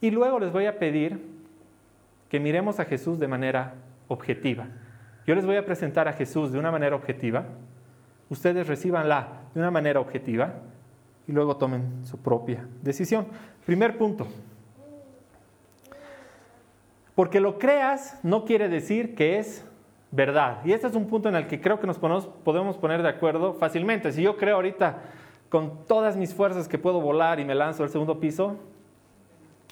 y 0.00 0.10
luego 0.10 0.38
les 0.40 0.52
voy 0.52 0.66
a 0.66 0.78
pedir 0.78 1.20
que 2.28 2.40
miremos 2.40 2.80
a 2.80 2.84
Jesús 2.84 3.18
de 3.18 3.28
manera 3.28 3.74
objetiva. 4.08 4.66
Yo 5.26 5.34
les 5.34 5.46
voy 5.46 5.56
a 5.56 5.64
presentar 5.64 6.08
a 6.08 6.12
Jesús 6.12 6.52
de 6.52 6.58
una 6.58 6.70
manera 6.70 6.96
objetiva, 6.96 7.46
ustedes 8.30 8.66
recibanla 8.66 9.42
de 9.54 9.60
una 9.60 9.70
manera 9.70 10.00
objetiva 10.00 10.54
y 11.26 11.32
luego 11.32 11.56
tomen 11.56 12.04
su 12.04 12.18
propia 12.18 12.66
decisión. 12.82 13.26
Primer 13.64 13.98
punto. 13.98 14.26
Porque 17.14 17.40
lo 17.40 17.58
creas 17.58 18.20
no 18.22 18.44
quiere 18.44 18.68
decir 18.68 19.14
que 19.14 19.38
es 19.38 19.64
verdad. 20.10 20.58
Y 20.64 20.72
este 20.72 20.86
es 20.86 20.94
un 20.94 21.06
punto 21.06 21.28
en 21.28 21.36
el 21.36 21.46
que 21.46 21.60
creo 21.60 21.80
que 21.80 21.86
nos 21.86 21.98
podemos 21.98 22.76
poner 22.76 23.02
de 23.02 23.08
acuerdo 23.08 23.54
fácilmente. 23.54 24.12
Si 24.12 24.22
yo 24.22 24.36
creo 24.36 24.56
ahorita 24.56 24.98
con 25.48 25.84
todas 25.86 26.16
mis 26.16 26.34
fuerzas 26.34 26.68
que 26.68 26.78
puedo 26.78 27.00
volar 27.00 27.40
y 27.40 27.44
me 27.44 27.54
lanzo 27.54 27.82
al 27.82 27.88
segundo 27.88 28.20
piso, 28.20 28.56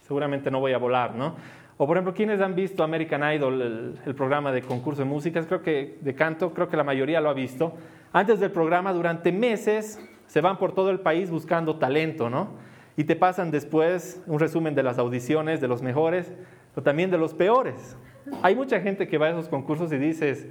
seguramente 0.06 0.50
no 0.50 0.60
voy 0.60 0.72
a 0.72 0.78
volar, 0.78 1.14
¿no? 1.14 1.34
O 1.76 1.86
por 1.86 1.96
ejemplo, 1.96 2.14
¿quiénes 2.14 2.40
han 2.40 2.54
visto 2.54 2.84
American 2.84 3.34
Idol, 3.34 3.98
el, 4.06 4.14
programa 4.14 4.52
de 4.52 4.62
concurso 4.62 5.02
de 5.02 5.08
músicas? 5.08 5.46
Creo 5.46 5.60
que 5.60 5.98
de 6.00 6.14
canto, 6.14 6.54
creo 6.54 6.68
que 6.68 6.76
la 6.76 6.84
mayoría 6.84 7.20
lo 7.20 7.30
ha 7.30 7.34
visto. 7.34 7.72
Antes 8.14 8.38
del 8.38 8.52
programa, 8.52 8.92
durante 8.92 9.32
meses, 9.32 10.00
se 10.28 10.40
van 10.40 10.56
por 10.56 10.72
todo 10.72 10.90
el 10.90 11.00
país 11.00 11.30
buscando 11.30 11.80
talento, 11.80 12.30
¿no? 12.30 12.50
Y 12.96 13.02
te 13.02 13.16
pasan 13.16 13.50
después 13.50 14.22
un 14.28 14.38
resumen 14.38 14.76
de 14.76 14.84
las 14.84 14.98
audiciones, 14.98 15.60
de 15.60 15.66
los 15.66 15.82
mejores, 15.82 16.32
pero 16.72 16.84
también 16.84 17.10
de 17.10 17.18
los 17.18 17.34
peores. 17.34 17.96
Hay 18.40 18.54
mucha 18.54 18.80
gente 18.80 19.08
que 19.08 19.18
va 19.18 19.26
a 19.26 19.30
esos 19.30 19.48
concursos 19.48 19.92
y 19.92 19.98
dices, 19.98 20.46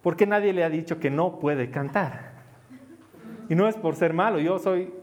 ¿por 0.00 0.16
qué 0.16 0.26
nadie 0.26 0.54
le 0.54 0.64
ha 0.64 0.70
dicho 0.70 0.98
que 0.98 1.10
no 1.10 1.38
puede 1.38 1.70
cantar? 1.70 2.32
Y 3.50 3.54
no 3.54 3.68
es 3.68 3.76
por 3.76 3.94
ser 3.94 4.14
malo, 4.14 4.40
yo 4.40 4.58
soy 4.58 4.94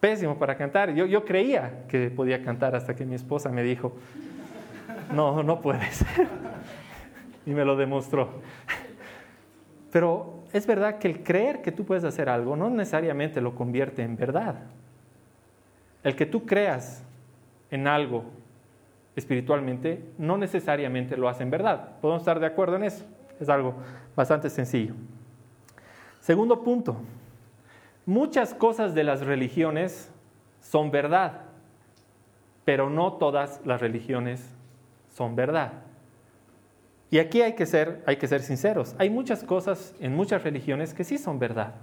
pésimo 0.00 0.38
para 0.38 0.56
cantar. 0.56 0.94
Yo, 0.94 1.04
yo 1.04 1.26
creía 1.26 1.84
que 1.88 2.08
podía 2.08 2.42
cantar 2.42 2.74
hasta 2.74 2.96
que 2.96 3.04
mi 3.04 3.16
esposa 3.16 3.50
me 3.50 3.62
dijo, 3.62 3.92
no, 5.12 5.42
no 5.42 5.60
puedes. 5.60 6.06
y 7.44 7.50
me 7.50 7.66
lo 7.66 7.76
demostró. 7.76 8.40
Pero 9.92 10.35
es 10.56 10.66
verdad 10.66 10.98
que 10.98 11.08
el 11.08 11.22
creer 11.22 11.62
que 11.62 11.72
tú 11.72 11.84
puedes 11.84 12.04
hacer 12.04 12.28
algo 12.28 12.56
no 12.56 12.70
necesariamente 12.70 13.40
lo 13.40 13.54
convierte 13.54 14.02
en 14.02 14.16
verdad. 14.16 14.56
El 16.02 16.16
que 16.16 16.26
tú 16.26 16.46
creas 16.46 17.04
en 17.70 17.86
algo 17.86 18.24
espiritualmente 19.16 20.04
no 20.18 20.36
necesariamente 20.36 21.16
lo 21.16 21.28
hace 21.28 21.42
en 21.42 21.50
verdad. 21.50 21.98
Podemos 22.00 22.22
estar 22.22 22.38
de 22.38 22.46
acuerdo 22.46 22.76
en 22.76 22.84
eso. 22.84 23.04
Es 23.40 23.48
algo 23.48 23.74
bastante 24.14 24.50
sencillo. 24.50 24.94
Segundo 26.20 26.62
punto. 26.62 26.96
Muchas 28.04 28.54
cosas 28.54 28.94
de 28.94 29.04
las 29.04 29.26
religiones 29.26 30.12
son 30.60 30.90
verdad, 30.90 31.42
pero 32.64 32.88
no 32.88 33.14
todas 33.14 33.60
las 33.64 33.80
religiones 33.80 34.54
son 35.08 35.34
verdad. 35.34 35.85
Y 37.10 37.18
aquí 37.18 37.42
hay 37.42 37.54
que 37.54 37.66
ser, 37.66 38.02
hay 38.06 38.16
que 38.16 38.26
ser 38.26 38.42
sinceros. 38.42 38.94
Hay 38.98 39.10
muchas 39.10 39.44
cosas 39.44 39.94
en 40.00 40.14
muchas 40.14 40.42
religiones 40.42 40.92
que 40.92 41.04
sí 41.04 41.18
son 41.18 41.38
verdad. 41.38 41.74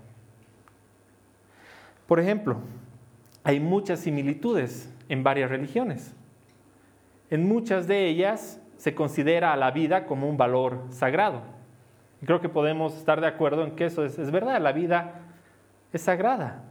Por 2.07 2.19
ejemplo, 2.19 2.57
hay 3.43 3.59
muchas 3.59 3.99
similitudes 3.99 4.89
en 5.09 5.23
varias 5.23 5.49
religiones. 5.49 6.13
En 7.29 7.47
muchas 7.47 7.87
de 7.87 8.07
ellas 8.07 8.61
se 8.77 8.93
considera 8.93 9.53
a 9.53 9.57
la 9.57 9.71
vida 9.71 10.05
como 10.05 10.29
un 10.29 10.37
valor 10.37 10.83
sagrado. 10.89 11.41
Y 12.21 12.25
creo 12.25 12.41
que 12.41 12.49
podemos 12.49 12.95
estar 12.97 13.21
de 13.21 13.27
acuerdo 13.27 13.63
en 13.63 13.71
que 13.75 13.85
eso 13.85 14.05
es, 14.05 14.19
es 14.19 14.29
verdad, 14.29 14.61
la 14.61 14.73
vida 14.73 15.21
es 15.93 16.01
sagrada. 16.01 16.63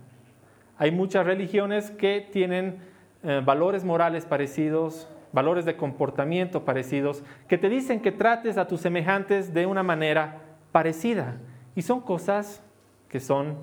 Hay 0.78 0.90
muchas 0.90 1.24
religiones 1.24 1.90
que 1.90 2.26
tienen 2.32 2.78
eh, 3.22 3.40
valores 3.44 3.84
morales 3.84 4.26
parecidos, 4.26 5.08
valores 5.32 5.64
de 5.64 5.76
comportamiento 5.76 6.64
parecidos, 6.64 7.22
que 7.48 7.58
te 7.58 7.68
dicen 7.68 8.00
que 8.00 8.12
trates 8.12 8.58
a 8.58 8.66
tus 8.66 8.80
semejantes 8.80 9.52
de 9.54 9.66
una 9.66 9.82
manera 9.82 10.40
parecida. 10.72 11.38
Y 11.74 11.82
son 11.82 12.00
cosas 12.00 12.62
que 13.08 13.20
son 13.20 13.56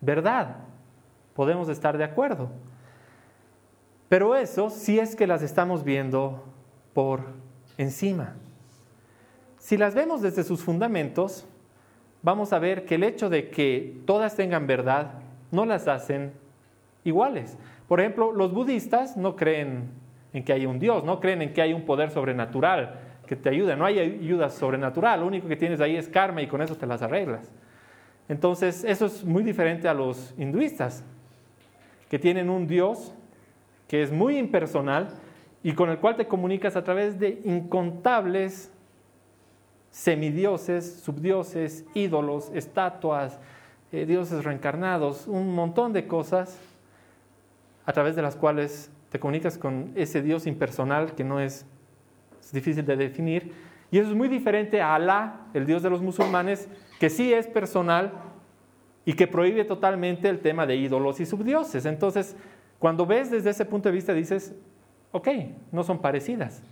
verdad. 0.00 0.56
Podemos 1.34 1.68
estar 1.68 1.98
de 1.98 2.04
acuerdo. 2.04 2.50
Pero 4.08 4.36
eso 4.36 4.70
sí 4.70 4.98
es 4.98 5.16
que 5.16 5.26
las 5.26 5.42
estamos 5.42 5.84
viendo 5.84 6.44
por 6.92 7.20
encima. 7.78 8.34
Si 9.58 9.76
las 9.76 9.94
vemos 9.94 10.22
desde 10.22 10.44
sus 10.44 10.62
fundamentos, 10.62 11.46
vamos 12.22 12.52
a 12.52 12.58
ver 12.58 12.84
que 12.84 12.96
el 12.96 13.04
hecho 13.04 13.30
de 13.30 13.48
que 13.48 14.02
todas 14.06 14.36
tengan 14.36 14.66
verdad 14.66 15.14
no 15.50 15.64
las 15.64 15.88
hacen 15.88 16.32
iguales. 17.04 17.56
Por 17.88 18.00
ejemplo, 18.00 18.32
los 18.32 18.52
budistas 18.52 19.16
no 19.16 19.36
creen 19.36 20.01
en 20.32 20.44
que 20.44 20.52
hay 20.52 20.66
un 20.66 20.78
Dios, 20.78 21.04
no 21.04 21.20
creen 21.20 21.42
en 21.42 21.52
que 21.52 21.62
hay 21.62 21.72
un 21.72 21.82
poder 21.82 22.10
sobrenatural 22.10 23.00
que 23.26 23.36
te 23.36 23.48
ayuda, 23.48 23.76
no 23.76 23.84
hay 23.84 23.98
ayuda 23.98 24.48
sobrenatural, 24.48 25.20
lo 25.20 25.26
único 25.26 25.48
que 25.48 25.56
tienes 25.56 25.80
ahí 25.80 25.96
es 25.96 26.08
karma 26.08 26.42
y 26.42 26.46
con 26.46 26.62
eso 26.62 26.76
te 26.76 26.86
las 26.86 27.02
arreglas. 27.02 27.50
Entonces, 28.28 28.84
eso 28.84 29.06
es 29.06 29.24
muy 29.24 29.42
diferente 29.42 29.88
a 29.88 29.94
los 29.94 30.34
hinduistas, 30.38 31.04
que 32.08 32.18
tienen 32.18 32.50
un 32.50 32.66
Dios 32.66 33.14
que 33.88 34.02
es 34.02 34.10
muy 34.10 34.38
impersonal 34.38 35.10
y 35.62 35.72
con 35.72 35.90
el 35.90 35.98
cual 35.98 36.16
te 36.16 36.26
comunicas 36.26 36.76
a 36.76 36.84
través 36.84 37.18
de 37.18 37.40
incontables 37.44 38.72
semidioses, 39.90 41.00
subdioses, 41.00 41.84
ídolos, 41.94 42.50
estatuas, 42.54 43.38
eh, 43.92 44.06
dioses 44.06 44.44
reencarnados, 44.44 45.26
un 45.28 45.54
montón 45.54 45.92
de 45.92 46.06
cosas 46.06 46.58
a 47.84 47.92
través 47.92 48.16
de 48.16 48.22
las 48.22 48.34
cuales 48.34 48.90
te 49.12 49.20
comunicas 49.20 49.58
con 49.58 49.92
ese 49.94 50.22
Dios 50.22 50.46
impersonal 50.46 51.14
que 51.14 51.22
no 51.22 51.38
es, 51.38 51.66
difícil 52.50 52.84
de 52.86 52.96
definir. 52.96 53.52
Y 53.90 53.98
eso 53.98 54.08
es 54.08 54.16
muy 54.16 54.28
diferente 54.28 54.80
a 54.80 54.94
Alá, 54.94 55.40
el 55.52 55.66
Dios 55.66 55.82
de 55.82 55.90
los 55.90 56.00
musulmanes, 56.00 56.66
que 56.98 57.10
sí 57.10 57.32
es 57.32 57.46
personal 57.46 58.12
y 59.04 59.12
que 59.12 59.26
prohíbe 59.26 59.64
totalmente 59.64 60.30
el 60.30 60.40
tema 60.40 60.66
de 60.66 60.76
ídolos 60.76 61.20
y 61.20 61.26
subdioses. 61.26 61.84
Entonces, 61.84 62.36
cuando 62.78 63.04
ves 63.04 63.30
desde 63.30 63.50
ese 63.50 63.66
punto 63.66 63.90
de 63.90 63.94
vista, 63.94 64.14
dices, 64.14 64.54
ok, 65.12 65.28
no 65.70 65.84
son 65.84 66.00
parecidas. 66.00 66.62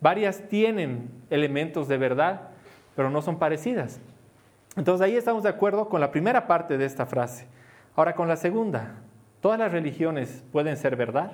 Varias 0.00 0.48
tienen 0.48 1.10
elementos 1.30 1.88
de 1.88 1.98
verdad, 1.98 2.50
pero 2.94 3.10
no 3.10 3.22
son 3.22 3.40
parecidas. 3.40 4.00
Entonces 4.76 5.04
ahí 5.04 5.16
estamos 5.16 5.42
de 5.42 5.48
acuerdo 5.48 5.88
con 5.88 6.00
la 6.00 6.12
primera 6.12 6.46
parte 6.46 6.78
de 6.78 6.84
esta 6.84 7.06
frase. 7.06 7.46
Ahora 7.96 8.14
con 8.14 8.28
la 8.28 8.36
segunda. 8.36 9.03
¿Todas 9.44 9.58
las 9.58 9.72
religiones 9.72 10.42
pueden 10.52 10.74
ser 10.78 10.96
verdad? 10.96 11.32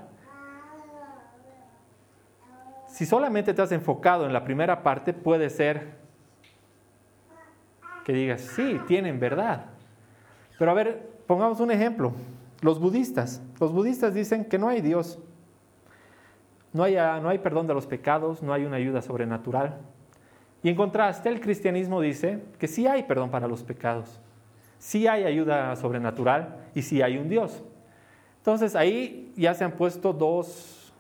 Si 2.89 3.07
solamente 3.07 3.55
te 3.55 3.63
has 3.63 3.71
enfocado 3.71 4.27
en 4.27 4.33
la 4.33 4.43
primera 4.43 4.83
parte, 4.83 5.13
puede 5.13 5.49
ser 5.49 5.93
que 8.05 8.13
digas, 8.13 8.41
sí, 8.41 8.81
tienen 8.89 9.21
verdad. 9.21 9.67
Pero 10.59 10.73
a 10.73 10.75
ver, 10.75 11.09
pongamos 11.29 11.61
un 11.61 11.71
ejemplo. 11.71 12.13
Los 12.63 12.81
budistas. 12.81 13.41
Los 13.61 13.73
budistas 13.73 14.13
dicen 14.13 14.45
que 14.45 14.59
no 14.59 14.69
hay 14.69 14.81
Dios. 14.81 15.21
No 16.73 16.83
hay, 16.83 16.97
no 16.97 17.29
hay 17.29 17.39
perdón 17.39 17.69
de 17.69 17.75
los 17.75 17.87
pecados, 17.87 18.43
no 18.43 18.53
hay 18.53 18.65
una 18.65 18.79
ayuda 18.79 19.03
sobrenatural. 19.03 19.79
Y 20.65 20.69
en 20.69 20.75
contraste, 20.75 21.29
el 21.29 21.41
cristianismo 21.41 22.01
dice 22.01 22.43
que 22.59 22.67
sí 22.67 22.89
hay 22.89 23.05
perdón 23.05 23.31
para 23.31 23.47
los 23.47 23.63
pecados, 23.63 24.19
sí 24.81 25.07
hay 25.07 25.23
ayuda 25.23 25.77
sobrenatural 25.77 26.57
y 26.75 26.83
sí 26.83 27.03
hay 27.03 27.17
un 27.17 27.29
Dios. 27.29 27.63
Entonces 28.41 28.75
ahí 28.75 29.33
ya 29.37 29.55
se 29.55 29.65
han 29.65 29.73
puesto 29.73 30.13
dos, 30.13 30.93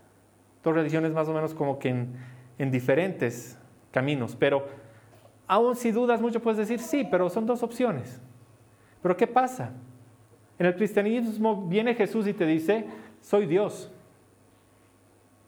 dos 0.62 0.75
religiones 0.75 1.12
más 1.12 1.26
o 1.28 1.32
menos 1.32 1.54
como 1.54 1.78
que 1.78 1.88
en, 1.88 2.14
en 2.59 2.70
diferentes 2.70 3.59
caminos. 3.90 4.37
Pero 4.38 4.66
aún 5.47 5.75
si 5.75 5.90
dudas 5.90 6.20
mucho 6.20 6.40
puedes 6.40 6.59
decir, 6.59 6.78
sí, 6.80 7.06
pero 7.11 7.28
son 7.28 7.47
dos 7.47 7.62
opciones. 7.62 8.20
Pero 9.02 9.16
¿qué 9.16 9.26
pasa? 9.26 9.73
En 10.59 10.66
el 10.66 10.75
cristianismo 10.75 11.66
viene 11.66 11.94
Jesús 11.94 12.26
y 12.26 12.35
te 12.35 12.44
dice, 12.44 12.87
soy 13.23 13.47
Dios. 13.47 13.90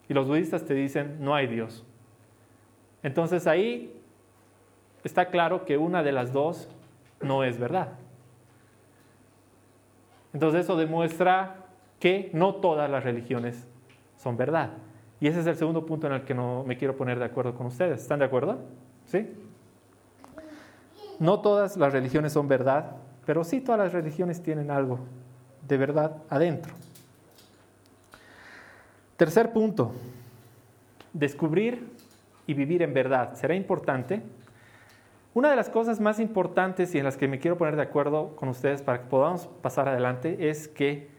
y 0.09 0.15
los 0.15 0.27
budistas 0.27 0.65
te 0.65 0.75
dicen 0.75 1.19
no 1.21 1.35
hay 1.35 1.47
Dios. 1.47 1.85
Entonces 3.03 3.47
ahí 3.47 3.95
está 5.05 5.27
claro 5.27 5.65
que 5.65 5.77
una 5.77 6.03
de 6.03 6.13
las 6.13 6.33
dos 6.33 6.69
no 7.21 7.45
es 7.45 7.59
verdad. 7.59 7.93
Entonces 10.33 10.63
eso 10.63 10.77
demuestra 10.77 11.57
que 12.03 12.31
no 12.33 12.57
todas 12.57 12.91
las 12.91 13.05
religiones 13.05 13.65
son 14.17 14.37
verdad. 14.37 14.71
Y 15.21 15.29
ese 15.29 15.39
es 15.39 15.47
el 15.47 15.55
segundo 15.55 15.87
punto 15.87 16.09
en 16.09 16.15
el 16.15 16.23
que 16.23 16.35
no 16.35 16.65
me 16.67 16.77
quiero 16.77 16.97
poner 16.97 17.17
de 17.17 17.27
acuerdo 17.27 17.55
con 17.55 17.69
ustedes. 17.69 18.01
¿Están 18.01 18.19
de 18.19 18.25
acuerdo? 18.25 18.59
¿Sí? 19.07 19.33
No 21.21 21.39
todas 21.39 21.77
las 21.77 21.93
religiones 21.93 22.33
son 22.33 22.49
verdad, 22.49 22.97
pero 23.25 23.45
sí 23.45 23.61
todas 23.61 23.79
las 23.79 23.93
religiones 23.93 24.43
tienen 24.43 24.73
algo 24.73 24.99
de 25.69 25.77
verdad 25.77 26.17
adentro. 26.29 26.75
Tercer 29.17 29.53
punto, 29.53 29.93
descubrir 31.13 31.89
y 32.49 32.55
vivir 32.55 32.83
en 32.83 32.95
verdad. 32.95 33.35
Será 33.35 33.55
importante. 33.55 34.23
Una 35.35 35.51
de 35.51 35.55
las 35.55 35.69
cosas 35.71 36.01
más 36.01 36.19
importantes 36.19 36.97
y 36.97 36.99
en 36.99 37.05
las 37.05 37.17
que 37.17 37.29
me 37.29 37.39
quiero 37.39 37.57
poner 37.57 37.77
de 37.77 37.83
acuerdo 37.83 38.35
con 38.35 38.49
ustedes 38.49 38.83
para 38.83 39.03
que 39.03 39.07
podamos 39.07 39.47
pasar 39.63 39.87
adelante 39.87 40.51
es 40.51 40.67
que 40.67 41.12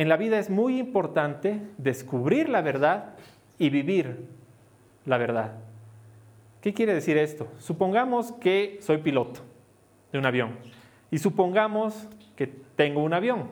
en 0.00 0.08
la 0.08 0.16
vida 0.16 0.38
es 0.38 0.48
muy 0.48 0.78
importante 0.78 1.60
descubrir 1.76 2.48
la 2.48 2.62
verdad 2.62 3.10
y 3.58 3.68
vivir 3.68 4.28
la 5.04 5.18
verdad. 5.18 5.58
¿Qué 6.62 6.72
quiere 6.72 6.94
decir 6.94 7.18
esto? 7.18 7.48
Supongamos 7.58 8.32
que 8.32 8.78
soy 8.80 8.96
piloto 8.96 9.42
de 10.10 10.18
un 10.18 10.24
avión 10.24 10.56
y 11.10 11.18
supongamos 11.18 12.08
que 12.34 12.46
tengo 12.46 13.02
un 13.02 13.12
avión 13.12 13.48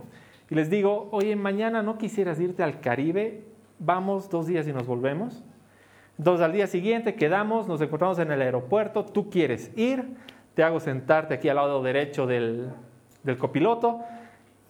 y 0.48 0.54
les 0.54 0.70
digo, 0.70 1.10
oye, 1.12 1.36
mañana 1.36 1.82
no 1.82 1.98
quisieras 1.98 2.40
irte 2.40 2.62
al 2.62 2.80
Caribe, 2.80 3.44
vamos 3.78 4.30
dos 4.30 4.46
días 4.46 4.66
y 4.66 4.72
nos 4.72 4.86
volvemos. 4.86 5.44
Entonces 6.16 6.42
al 6.42 6.54
día 6.54 6.66
siguiente 6.66 7.14
quedamos, 7.14 7.68
nos 7.68 7.82
encontramos 7.82 8.20
en 8.20 8.32
el 8.32 8.40
aeropuerto, 8.40 9.04
tú 9.04 9.28
quieres 9.28 9.70
ir, 9.76 10.16
te 10.54 10.62
hago 10.62 10.80
sentarte 10.80 11.34
aquí 11.34 11.50
al 11.50 11.56
lado 11.56 11.82
derecho 11.82 12.26
del, 12.26 12.70
del 13.22 13.36
copiloto 13.36 14.00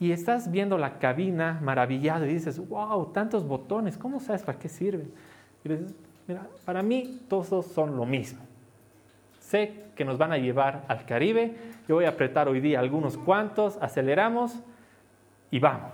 y 0.00 0.12
estás 0.12 0.50
viendo 0.50 0.78
la 0.78 0.98
cabina 0.98 1.58
maravillado 1.62 2.24
y 2.24 2.28
dices, 2.28 2.58
wow, 2.68 3.06
tantos 3.12 3.46
botones, 3.46 3.98
¿cómo 3.98 4.20
sabes 4.20 4.42
para 4.42 4.58
qué 4.58 4.68
sirven? 4.68 5.10
Y 5.64 5.68
dices, 5.68 5.94
mira, 6.26 6.46
para 6.64 6.82
mí 6.82 7.22
todos 7.28 7.66
son 7.66 7.96
lo 7.96 8.06
mismo. 8.06 8.40
Sé 9.40 9.86
que 9.96 10.04
nos 10.04 10.18
van 10.18 10.32
a 10.32 10.38
llevar 10.38 10.84
al 10.88 11.04
Caribe, 11.04 11.56
yo 11.88 11.96
voy 11.96 12.04
a 12.04 12.10
apretar 12.10 12.48
hoy 12.48 12.60
día 12.60 12.80
algunos 12.80 13.16
cuantos, 13.16 13.78
aceleramos 13.80 14.62
y 15.50 15.58
vamos. 15.58 15.92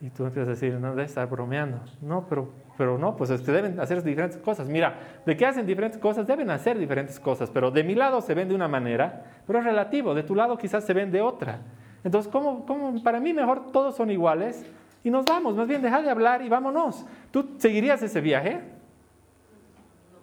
Y 0.00 0.10
tú 0.10 0.24
empiezas 0.24 0.48
a 0.48 0.52
decir, 0.52 0.74
no, 0.74 0.90
debe 0.90 1.04
estar 1.04 1.28
bromeando. 1.28 1.80
No, 2.00 2.24
pero 2.28 2.48
pero 2.78 2.96
no, 2.96 3.16
pues 3.16 3.28
este, 3.30 3.50
deben 3.50 3.80
hacer 3.80 4.04
diferentes 4.04 4.38
cosas. 4.38 4.68
Mira, 4.68 4.94
de 5.26 5.36
qué 5.36 5.44
hacen 5.44 5.66
diferentes 5.66 5.98
cosas, 5.98 6.28
deben 6.28 6.48
hacer 6.48 6.78
diferentes 6.78 7.18
cosas, 7.18 7.50
pero 7.50 7.72
de 7.72 7.82
mi 7.82 7.96
lado 7.96 8.20
se 8.20 8.34
ven 8.34 8.48
de 8.48 8.54
una 8.54 8.68
manera, 8.68 9.24
pero 9.48 9.58
es 9.58 9.64
relativo, 9.64 10.14
de 10.14 10.22
tu 10.22 10.36
lado 10.36 10.56
quizás 10.56 10.84
se 10.84 10.94
ven 10.94 11.10
de 11.10 11.20
otra. 11.20 11.58
Entonces, 12.04 12.30
¿cómo, 12.30 12.64
cómo 12.66 13.02
para 13.02 13.20
mí 13.20 13.32
mejor 13.32 13.72
todos 13.72 13.96
son 13.96 14.10
iguales 14.10 14.64
y 15.04 15.10
nos 15.10 15.24
vamos, 15.24 15.54
más 15.54 15.68
bien 15.68 15.82
deja 15.82 16.02
de 16.02 16.10
hablar 16.10 16.42
y 16.42 16.48
vámonos. 16.48 17.06
¿Tú 17.30 17.50
seguirías 17.58 18.02
ese 18.02 18.20
viaje? 18.20 18.60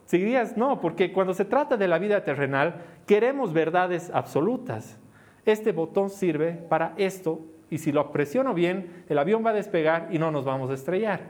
¿Seguirías? 0.06 0.58
No, 0.58 0.80
porque 0.82 1.12
cuando 1.12 1.34
se 1.34 1.46
trata 1.46 1.78
de 1.78 1.88
la 1.88 1.98
vida 1.98 2.24
terrenal, 2.24 2.84
queremos 3.08 3.54
verdades 3.54 4.12
absolutas. 4.14 5.00
Este 5.46 5.72
botón 5.72 6.10
sirve 6.10 6.54
para 6.54 6.94
esto 6.98 7.42
y 7.70 7.78
si 7.78 7.92
lo 7.92 8.12
presiono 8.12 8.54
bien, 8.54 9.06
el 9.10 9.18
avión 9.18 9.46
va 9.46 9.52
a 9.52 9.54
despegar 9.54 10.10
y 10.12 10.20
no 10.20 10.32
nos 10.32 10.46
vamos 10.46 10.70
a 10.70 10.74
estrellar. 10.74 11.22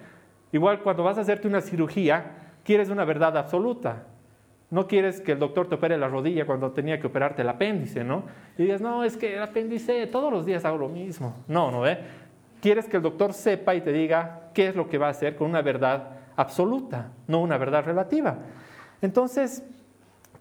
Igual 0.52 0.82
cuando 0.82 1.04
vas 1.04 1.18
a 1.18 1.22
hacerte 1.22 1.48
una 1.48 1.62
cirugía, 1.62 2.54
quieres 2.64 2.90
una 2.90 3.06
verdad 3.06 3.38
absoluta. 3.38 4.04
No 4.76 4.88
quieres 4.88 5.22
que 5.22 5.32
el 5.32 5.40
doctor 5.40 5.70
te 5.70 5.76
opere 5.76 5.98
la 5.98 6.10
rodilla 6.10 6.46
cuando 6.46 6.74
tenía 6.74 7.00
que 7.00 7.08
operarte 7.08 7.44
el 7.44 7.48
apéndice, 7.48 8.04
¿no? 8.04 8.24
Y 8.58 8.64
dices, 8.64 8.82
no, 8.82 9.06
es 9.06 9.16
que 9.16 9.38
el 9.38 9.42
apéndice, 9.42 10.06
todos 10.08 10.30
los 10.34 10.46
días 10.46 10.66
hago 10.66 10.78
lo 10.78 10.90
mismo. 10.90 11.34
No, 11.48 11.72
no, 11.72 11.88
¿eh? 11.88 11.98
Quieres 12.60 12.90
que 12.90 12.98
el 12.98 13.04
doctor 13.04 13.32
sepa 13.32 13.74
y 13.74 13.80
te 13.80 13.94
diga 13.94 14.50
qué 14.54 14.68
es 14.68 14.76
lo 14.76 14.90
que 14.90 14.98
va 14.98 15.08
a 15.08 15.12
hacer 15.12 15.38
con 15.38 15.50
una 15.50 15.62
verdad 15.62 16.18
absoluta, 16.36 17.14
no 17.26 17.40
una 17.40 17.58
verdad 17.58 17.86
relativa. 17.86 18.40
Entonces, 19.02 19.64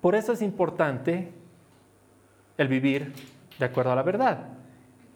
por 0.00 0.16
eso 0.16 0.32
es 0.32 0.42
importante 0.42 1.30
el 2.58 2.66
vivir 2.66 3.12
de 3.56 3.66
acuerdo 3.66 3.92
a 3.92 3.94
la 3.94 4.02
verdad. 4.02 4.48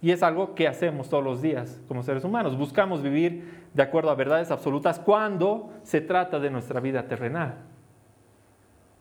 Y 0.01 0.13
es 0.13 0.23
algo 0.23 0.55
que 0.55 0.69
hacemos 0.69 1.09
todos 1.09 1.25
los 1.25 1.43
días 1.43 1.81
como 1.89 2.05
seres 2.05 2.23
humanos. 2.23 2.57
Buscamos 2.57 3.03
vivir 3.03 3.67
de 3.75 3.83
acuerdo 3.83 4.11
a 4.11 4.15
verdades 4.15 4.53
absolutas 4.53 5.01
cuando 5.01 5.73
se 5.83 6.01
trata 6.01 6.39
de 6.39 6.51
nuestra 6.51 6.79
vida 6.79 7.09
terrenal. 7.09 7.57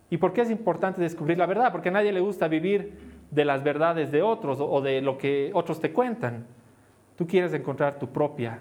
¿Y 0.09 0.17
por 0.17 0.33
qué 0.33 0.41
es 0.41 0.49
importante 0.49 1.01
descubrir 1.01 1.37
la 1.37 1.45
verdad? 1.45 1.71
Porque 1.71 1.89
a 1.89 1.91
nadie 1.91 2.11
le 2.11 2.19
gusta 2.19 2.47
vivir 2.47 2.97
de 3.29 3.45
las 3.45 3.63
verdades 3.63 4.11
de 4.11 4.21
otros 4.21 4.59
o 4.61 4.81
de 4.81 5.01
lo 5.01 5.17
que 5.17 5.51
otros 5.53 5.79
te 5.79 5.91
cuentan. 5.91 6.45
Tú 7.17 7.27
quieres 7.27 7.53
encontrar 7.53 7.99
tu 7.99 8.07
propia 8.07 8.59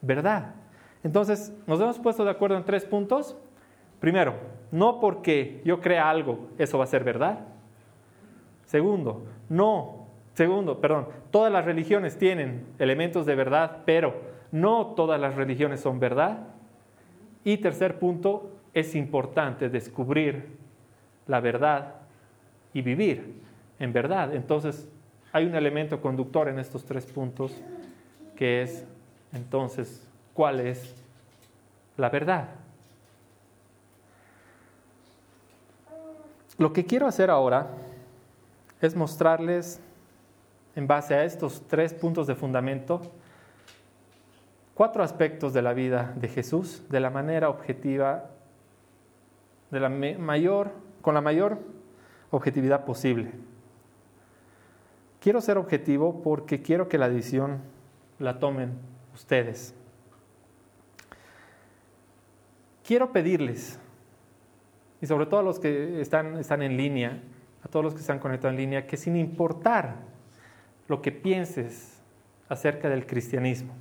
verdad. 0.00 0.54
Entonces, 1.02 1.52
nos 1.66 1.80
hemos 1.80 1.98
puesto 1.98 2.24
de 2.24 2.30
acuerdo 2.30 2.56
en 2.56 2.64
tres 2.64 2.84
puntos. 2.84 3.36
Primero, 3.98 4.34
no 4.70 5.00
porque 5.00 5.60
yo 5.64 5.80
crea 5.80 6.08
algo, 6.08 6.48
eso 6.58 6.78
va 6.78 6.84
a 6.84 6.88
ser 6.88 7.02
verdad. 7.02 7.40
Segundo, 8.66 9.24
no 9.48 9.98
Segundo, 10.38 10.80
perdón, 10.80 11.08
todas 11.32 11.52
las 11.52 11.64
religiones 11.64 12.16
tienen 12.16 12.64
elementos 12.78 13.26
de 13.26 13.34
verdad, 13.34 13.78
pero 13.84 14.14
no 14.52 14.94
todas 14.94 15.20
las 15.20 15.34
religiones 15.34 15.80
son 15.80 15.98
verdad. 15.98 16.46
Y 17.42 17.56
tercer 17.56 17.98
punto, 17.98 18.52
es 18.72 18.94
importante 18.94 19.68
descubrir 19.68 20.56
la 21.28 21.40
verdad 21.40 21.94
y 22.72 22.82
vivir 22.82 23.40
en 23.78 23.92
verdad. 23.92 24.34
Entonces, 24.34 24.88
hay 25.32 25.44
un 25.44 25.54
elemento 25.54 26.00
conductor 26.00 26.48
en 26.48 26.58
estos 26.58 26.84
tres 26.84 27.06
puntos 27.06 27.54
que 28.34 28.62
es, 28.62 28.84
entonces, 29.32 30.08
¿cuál 30.34 30.60
es 30.60 30.94
la 31.96 32.08
verdad? 32.08 32.48
Lo 36.56 36.72
que 36.72 36.84
quiero 36.84 37.06
hacer 37.06 37.30
ahora 37.30 37.68
es 38.80 38.96
mostrarles 38.96 39.80
en 40.74 40.86
base 40.86 41.14
a 41.14 41.24
estos 41.24 41.62
tres 41.68 41.92
puntos 41.92 42.26
de 42.26 42.34
fundamento, 42.34 43.00
cuatro 44.74 45.02
aspectos 45.02 45.52
de 45.52 45.62
la 45.62 45.72
vida 45.72 46.12
de 46.16 46.28
Jesús 46.28 46.82
de 46.88 47.00
la 47.00 47.10
manera 47.10 47.48
objetiva, 47.48 48.30
de 49.70 49.80
la 49.80 49.88
mayor, 49.88 50.70
con 51.00 51.14
la 51.14 51.20
mayor 51.20 51.58
objetividad 52.30 52.84
posible. 52.84 53.32
Quiero 55.20 55.40
ser 55.40 55.58
objetivo 55.58 56.22
porque 56.22 56.62
quiero 56.62 56.88
que 56.88 56.98
la 56.98 57.08
decisión 57.08 57.60
la 58.18 58.38
tomen 58.38 58.72
ustedes. 59.14 59.74
Quiero 62.84 63.12
pedirles, 63.12 63.78
y 65.00 65.06
sobre 65.06 65.26
todo 65.26 65.40
a 65.40 65.42
los 65.42 65.58
que 65.58 66.00
están, 66.00 66.38
están 66.38 66.62
en 66.62 66.76
línea, 66.76 67.20
a 67.62 67.68
todos 67.68 67.84
los 67.84 67.94
que 67.94 68.00
están 68.00 68.18
conectados 68.18 68.54
en 68.54 68.60
línea, 68.60 68.86
que 68.86 68.96
sin 68.96 69.16
importar 69.16 69.96
lo 70.86 71.02
que 71.02 71.12
pienses 71.12 72.00
acerca 72.48 72.88
del 72.88 73.06
cristianismo, 73.06 73.74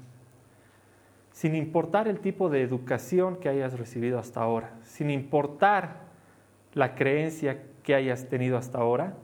sin 1.31 1.55
importar 1.55 2.07
el 2.07 2.19
tipo 2.19 2.49
de 2.49 2.63
educación 2.63 3.37
que 3.37 3.47
hayas 3.47 3.79
recibido 3.79 4.19
hasta 4.19 4.41
ahora, 4.41 4.73
sin 4.83 5.09
importar 5.09 6.06
la 6.77 6.93
creencia 6.93 7.63
que 7.83 7.95
hayas 7.95 8.29
tenido 8.29 8.57
hasta 8.57 8.77
ahora, 8.77 9.15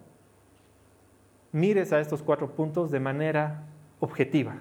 mires 1.52 1.94
a 1.94 2.00
estos 2.00 2.24
cuatro 2.24 2.56
puntos 2.56 2.90
de 2.90 3.00
manera 3.00 3.64
objetiva. 4.00 4.56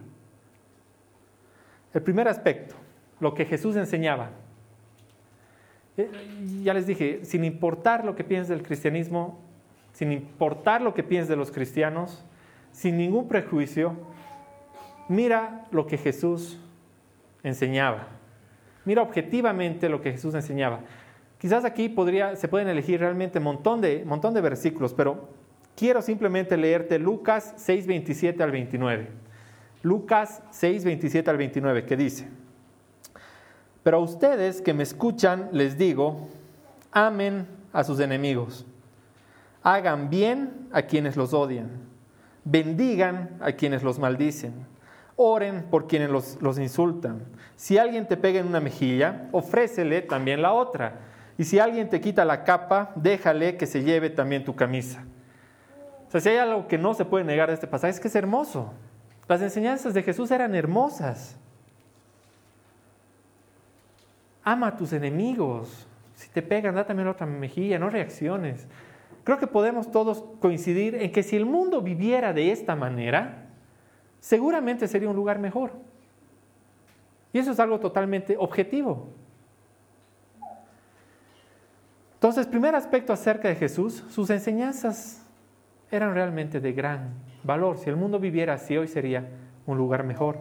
El 1.94 2.02
primer 2.02 2.28
aspecto, 2.28 2.74
lo 3.18 3.34
que 3.34 3.46
Jesús 3.46 3.76
enseñaba. 3.76 4.30
Eh, 5.96 6.10
ya 6.62 6.74
les 6.74 6.86
dije, 6.86 7.24
sin 7.24 7.44
importar 7.44 8.04
lo 8.04 8.14
que 8.14 8.24
pienses 8.24 8.48
del 8.48 8.62
cristianismo, 8.62 9.40
sin 9.92 10.12
importar 10.12 10.82
lo 10.82 10.92
que 10.92 11.02
pienses 11.02 11.28
de 11.28 11.36
los 11.36 11.50
cristianos, 11.50 12.24
sin 12.72 12.98
ningún 12.98 13.26
prejuicio, 13.26 13.94
mira 15.08 15.66
lo 15.70 15.86
que 15.86 15.96
Jesús 15.96 16.58
enseñaba. 17.42 18.06
Mira 18.84 19.00
objetivamente 19.00 19.88
lo 19.88 20.02
que 20.02 20.12
Jesús 20.12 20.34
enseñaba. 20.34 20.80
Quizás 21.42 21.64
aquí 21.64 21.88
podría, 21.88 22.36
se 22.36 22.46
pueden 22.46 22.68
elegir 22.68 23.00
realmente 23.00 23.38
un 23.38 23.44
montón 23.44 23.80
de, 23.80 24.40
versículos, 24.40 24.94
pero 24.94 25.28
quiero 25.74 26.00
simplemente 26.00 26.56
leerte 26.56 27.00
Lucas 27.00 27.52
6, 27.56 27.88
27 27.88 28.40
al 28.40 28.52
29. 28.52 29.08
Lucas 29.82 30.40
6, 30.52 30.84
27 30.84 31.28
al 31.28 31.36
29, 31.36 31.84
que 31.84 31.96
dice, 31.96 32.28
pero 33.82 33.96
a 33.96 34.00
ustedes 34.00 34.62
que 34.62 34.72
me 34.72 34.84
escuchan 34.84 35.48
les 35.50 35.76
digo, 35.76 36.28
amen 36.92 37.48
a 37.72 37.82
sus 37.82 37.98
enemigos, 37.98 38.64
hagan 39.64 40.08
bien 40.08 40.68
a 40.72 40.82
quienes 40.82 41.16
los 41.16 41.34
odian 41.34 41.92
bendigan 42.44 43.38
a 43.40 43.52
quienes 43.52 43.82
los 43.82 43.98
maldicen, 43.98 44.52
oren 45.16 45.64
por 45.64 45.86
quienes 45.86 46.10
los, 46.10 46.38
los 46.40 46.58
insultan. 46.58 47.22
Si 47.56 47.78
alguien 47.78 48.06
te 48.06 48.16
pega 48.16 48.40
en 48.40 48.46
una 48.46 48.60
mejilla, 48.60 49.28
ofrécele 49.32 50.02
también 50.02 50.42
la 50.42 50.52
otra. 50.52 51.00
Y 51.38 51.44
si 51.44 51.58
alguien 51.58 51.88
te 51.88 52.00
quita 52.00 52.24
la 52.24 52.44
capa, 52.44 52.92
déjale 52.94 53.56
que 53.56 53.66
se 53.66 53.82
lleve 53.82 54.10
también 54.10 54.44
tu 54.44 54.54
camisa. 54.54 55.04
O 56.08 56.10
sea, 56.10 56.20
si 56.20 56.28
hay 56.28 56.36
algo 56.36 56.68
que 56.68 56.78
no 56.78 56.94
se 56.94 57.04
puede 57.04 57.24
negar 57.24 57.48
de 57.48 57.54
este 57.54 57.66
pasaje, 57.66 57.92
es 57.92 58.00
que 58.00 58.08
es 58.08 58.14
hermoso. 58.14 58.72
Las 59.28 59.40
enseñanzas 59.40 59.94
de 59.94 60.02
Jesús 60.02 60.30
eran 60.30 60.54
hermosas. 60.54 61.36
Ama 64.44 64.68
a 64.68 64.76
tus 64.76 64.92
enemigos. 64.92 65.86
Si 66.14 66.28
te 66.28 66.42
pegan, 66.42 66.74
da 66.74 66.84
también 66.84 67.08
otra 67.08 67.26
mejilla, 67.26 67.78
no 67.78 67.88
reacciones. 67.88 68.66
Creo 69.24 69.38
que 69.38 69.46
podemos 69.46 69.90
todos 69.90 70.24
coincidir 70.40 70.96
en 70.96 71.12
que 71.12 71.22
si 71.22 71.36
el 71.36 71.46
mundo 71.46 71.80
viviera 71.80 72.32
de 72.32 72.52
esta 72.52 72.76
manera, 72.76 73.46
seguramente 74.20 74.88
sería 74.88 75.08
un 75.08 75.16
lugar 75.16 75.38
mejor. 75.38 75.72
Y 77.32 77.38
eso 77.38 77.52
es 77.52 77.60
algo 77.60 77.80
totalmente 77.80 78.36
objetivo. 78.38 79.08
Entonces, 82.22 82.46
primer 82.46 82.76
aspecto 82.76 83.12
acerca 83.12 83.48
de 83.48 83.56
Jesús, 83.56 84.04
sus 84.08 84.30
enseñanzas 84.30 85.26
eran 85.90 86.14
realmente 86.14 86.60
de 86.60 86.72
gran 86.72 87.14
valor. 87.42 87.78
Si 87.78 87.90
el 87.90 87.96
mundo 87.96 88.20
viviera 88.20 88.54
así, 88.54 88.76
hoy 88.76 88.86
sería 88.86 89.28
un 89.66 89.76
lugar 89.76 90.04
mejor. 90.04 90.38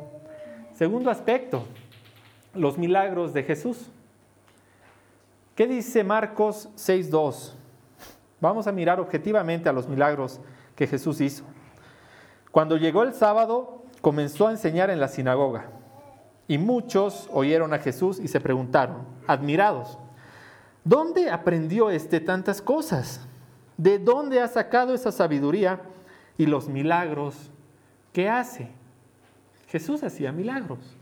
Segundo 0.75 1.09
aspecto, 1.09 1.65
los 2.53 2.77
milagros 2.77 3.33
de 3.33 3.41
Jesús. 3.41 3.89
¿Qué 5.55 5.65
dice 5.65 6.03
Marcos 6.03 6.69
6.2? 6.75 7.53
Vamos 8.39 8.67
a 8.67 8.71
mirar 8.71 8.99
objetivamente 8.99 9.67
a 9.67 9.73
los 9.73 9.87
milagros 9.87 10.39
que 10.75 10.85
Jesús 10.85 11.19
hizo. 11.19 11.45
Cuando 12.51 12.77
llegó 12.77 13.01
el 13.01 13.15
sábado, 13.15 13.85
comenzó 14.01 14.49
a 14.49 14.51
enseñar 14.51 14.91
en 14.91 14.99
la 14.99 15.07
sinagoga. 15.07 15.71
Y 16.47 16.59
muchos 16.59 17.27
oyeron 17.33 17.73
a 17.73 17.79
Jesús 17.79 18.19
y 18.19 18.27
se 18.27 18.39
preguntaron, 18.39 19.07
admirados, 19.25 19.97
¿Dónde 20.83 21.29
aprendió 21.29 21.89
este 21.89 22.19
tantas 22.19 22.61
cosas? 22.61 23.27
¿De 23.77 23.99
dónde 23.99 24.41
ha 24.41 24.47
sacado 24.47 24.93
esa 24.93 25.11
sabiduría 25.11 25.81
y 26.37 26.45
los 26.45 26.67
milagros 26.67 27.51
que 28.13 28.29
hace? 28.29 28.69
Jesús 29.67 30.03
hacía 30.03 30.31
milagros. 30.31 30.97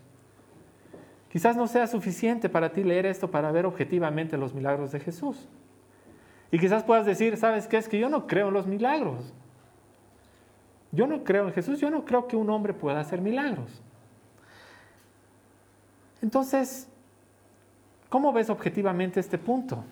Quizás 1.32 1.56
no 1.56 1.68
sea 1.68 1.88
suficiente 1.88 2.50
para 2.50 2.72
ti 2.72 2.84
leer 2.84 3.06
esto 3.06 3.30
para 3.30 3.52
ver 3.52 3.66
objetivamente 3.66 4.38
los 4.38 4.54
milagros 4.54 4.92
de 4.92 5.00
Jesús. 5.00 5.48
Y 6.52 6.60
quizás 6.60 6.84
puedas 6.84 7.06
decir, 7.06 7.38
¿sabes 7.38 7.68
qué? 7.68 7.78
Es 7.78 7.88
que 7.88 8.00
yo 8.00 8.10
no 8.10 8.28
creo 8.28 8.48
en 8.48 8.56
los 8.56 8.68
milagros. 8.68 9.34
Yo 10.92 11.06
no 11.06 11.24
creo 11.24 11.46
en 11.48 11.54
Jesús, 11.54 11.80
yo 11.80 11.92
no 11.92 12.04
creo 12.04 12.28
que 12.28 12.36
un 12.36 12.50
hombre 12.50 12.74
pueda 12.74 13.00
hacer 13.00 13.22
milagros. 13.22 13.82
Entonces, 16.22 16.89
¿Cómo 18.10 18.34
ves 18.34 18.50
objetivamente 18.50 19.20
este 19.20 19.38
punto? 19.38 19.84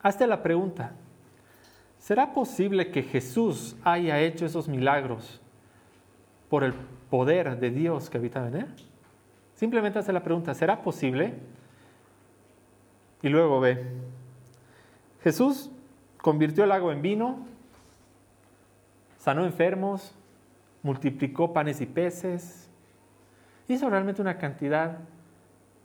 Hazte 0.00 0.26
la 0.26 0.42
pregunta, 0.42 0.92
¿será 1.98 2.32
posible 2.32 2.90
que 2.90 3.02
Jesús 3.02 3.76
haya 3.82 4.20
hecho 4.20 4.46
esos 4.46 4.68
milagros 4.68 5.40
por 6.48 6.62
el 6.62 6.72
poder 7.10 7.58
de 7.58 7.70
Dios 7.70 8.08
que 8.08 8.18
habita 8.18 8.46
en 8.46 8.56
él? 8.56 8.66
Simplemente 9.54 9.98
hazte 9.98 10.12
la 10.12 10.22
pregunta, 10.22 10.54
¿será 10.54 10.82
posible? 10.82 11.34
Y 13.22 13.28
luego 13.28 13.60
ve, 13.60 13.82
Jesús 15.22 15.70
convirtió 16.20 16.64
el 16.64 16.72
agua 16.72 16.92
en 16.92 17.02
vino, 17.02 17.38
sanó 19.18 19.44
enfermos, 19.46 20.14
multiplicó 20.82 21.52
panes 21.52 21.80
y 21.80 21.86
peces, 21.86 22.68
hizo 23.66 23.88
realmente 23.88 24.20
una 24.20 24.36
cantidad 24.36 24.98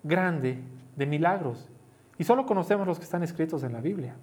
grande 0.04 0.60
de 1.00 1.08
milagros. 1.08 1.68
Y 2.20 2.26
solo 2.26 2.46
conocemos 2.46 2.86
los 2.86 3.00
que 3.00 3.06
están 3.06 3.24
escritos 3.24 3.64
en 3.64 3.74
la 3.74 3.80
Biblia. 3.82 4.16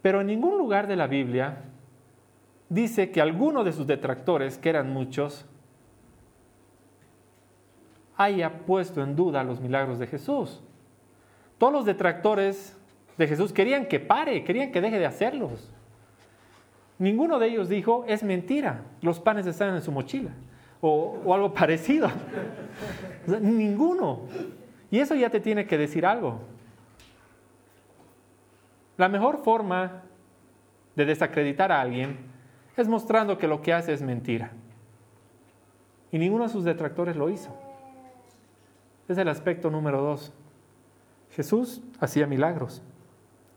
Pero 0.00 0.20
en 0.20 0.28
ningún 0.28 0.56
lugar 0.56 0.86
de 0.86 0.96
la 0.96 1.08
Biblia 1.08 1.64
dice 2.68 3.10
que 3.10 3.20
alguno 3.20 3.64
de 3.64 3.72
sus 3.72 3.86
detractores, 3.86 4.56
que 4.56 4.70
eran 4.70 4.92
muchos, 4.92 5.44
haya 8.16 8.60
puesto 8.60 9.02
en 9.02 9.16
duda 9.16 9.42
los 9.42 9.60
milagros 9.60 9.98
de 9.98 10.06
Jesús. 10.06 10.62
Todos 11.58 11.72
los 11.72 11.84
detractores 11.84 12.78
de 13.18 13.26
Jesús 13.26 13.52
querían 13.52 13.86
que 13.86 13.98
pare, 13.98 14.44
querían 14.44 14.70
que 14.70 14.80
deje 14.80 14.98
de 15.00 15.06
hacerlos. 15.06 15.72
Ninguno 16.98 17.40
de 17.40 17.48
ellos 17.48 17.68
dijo, 17.68 18.04
es 18.06 18.22
mentira, 18.22 18.82
los 19.02 19.18
panes 19.18 19.46
están 19.46 19.74
en 19.74 19.82
su 19.82 19.90
mochila 19.90 20.30
o, 20.80 21.18
o 21.24 21.34
algo 21.34 21.52
parecido. 21.54 22.08
ninguno. 23.40 24.20
Y 24.90 25.00
eso 25.00 25.14
ya 25.14 25.30
te 25.30 25.40
tiene 25.40 25.66
que 25.66 25.78
decir 25.78 26.06
algo. 26.06 26.40
La 28.96 29.08
mejor 29.08 29.42
forma 29.42 30.02
de 30.94 31.04
desacreditar 31.04 31.70
a 31.70 31.80
alguien 31.80 32.16
es 32.76 32.88
mostrando 32.88 33.38
que 33.38 33.48
lo 33.48 33.62
que 33.62 33.72
hace 33.72 33.92
es 33.92 34.02
mentira. 34.02 34.52
Y 36.10 36.18
ninguno 36.18 36.44
de 36.44 36.50
sus 36.50 36.64
detractores 36.64 37.16
lo 37.16 37.28
hizo. 37.30 37.54
Es 39.08 39.18
el 39.18 39.28
aspecto 39.28 39.70
número 39.70 40.00
dos. 40.00 40.32
Jesús 41.30 41.82
hacía 42.00 42.26
milagros 42.26 42.82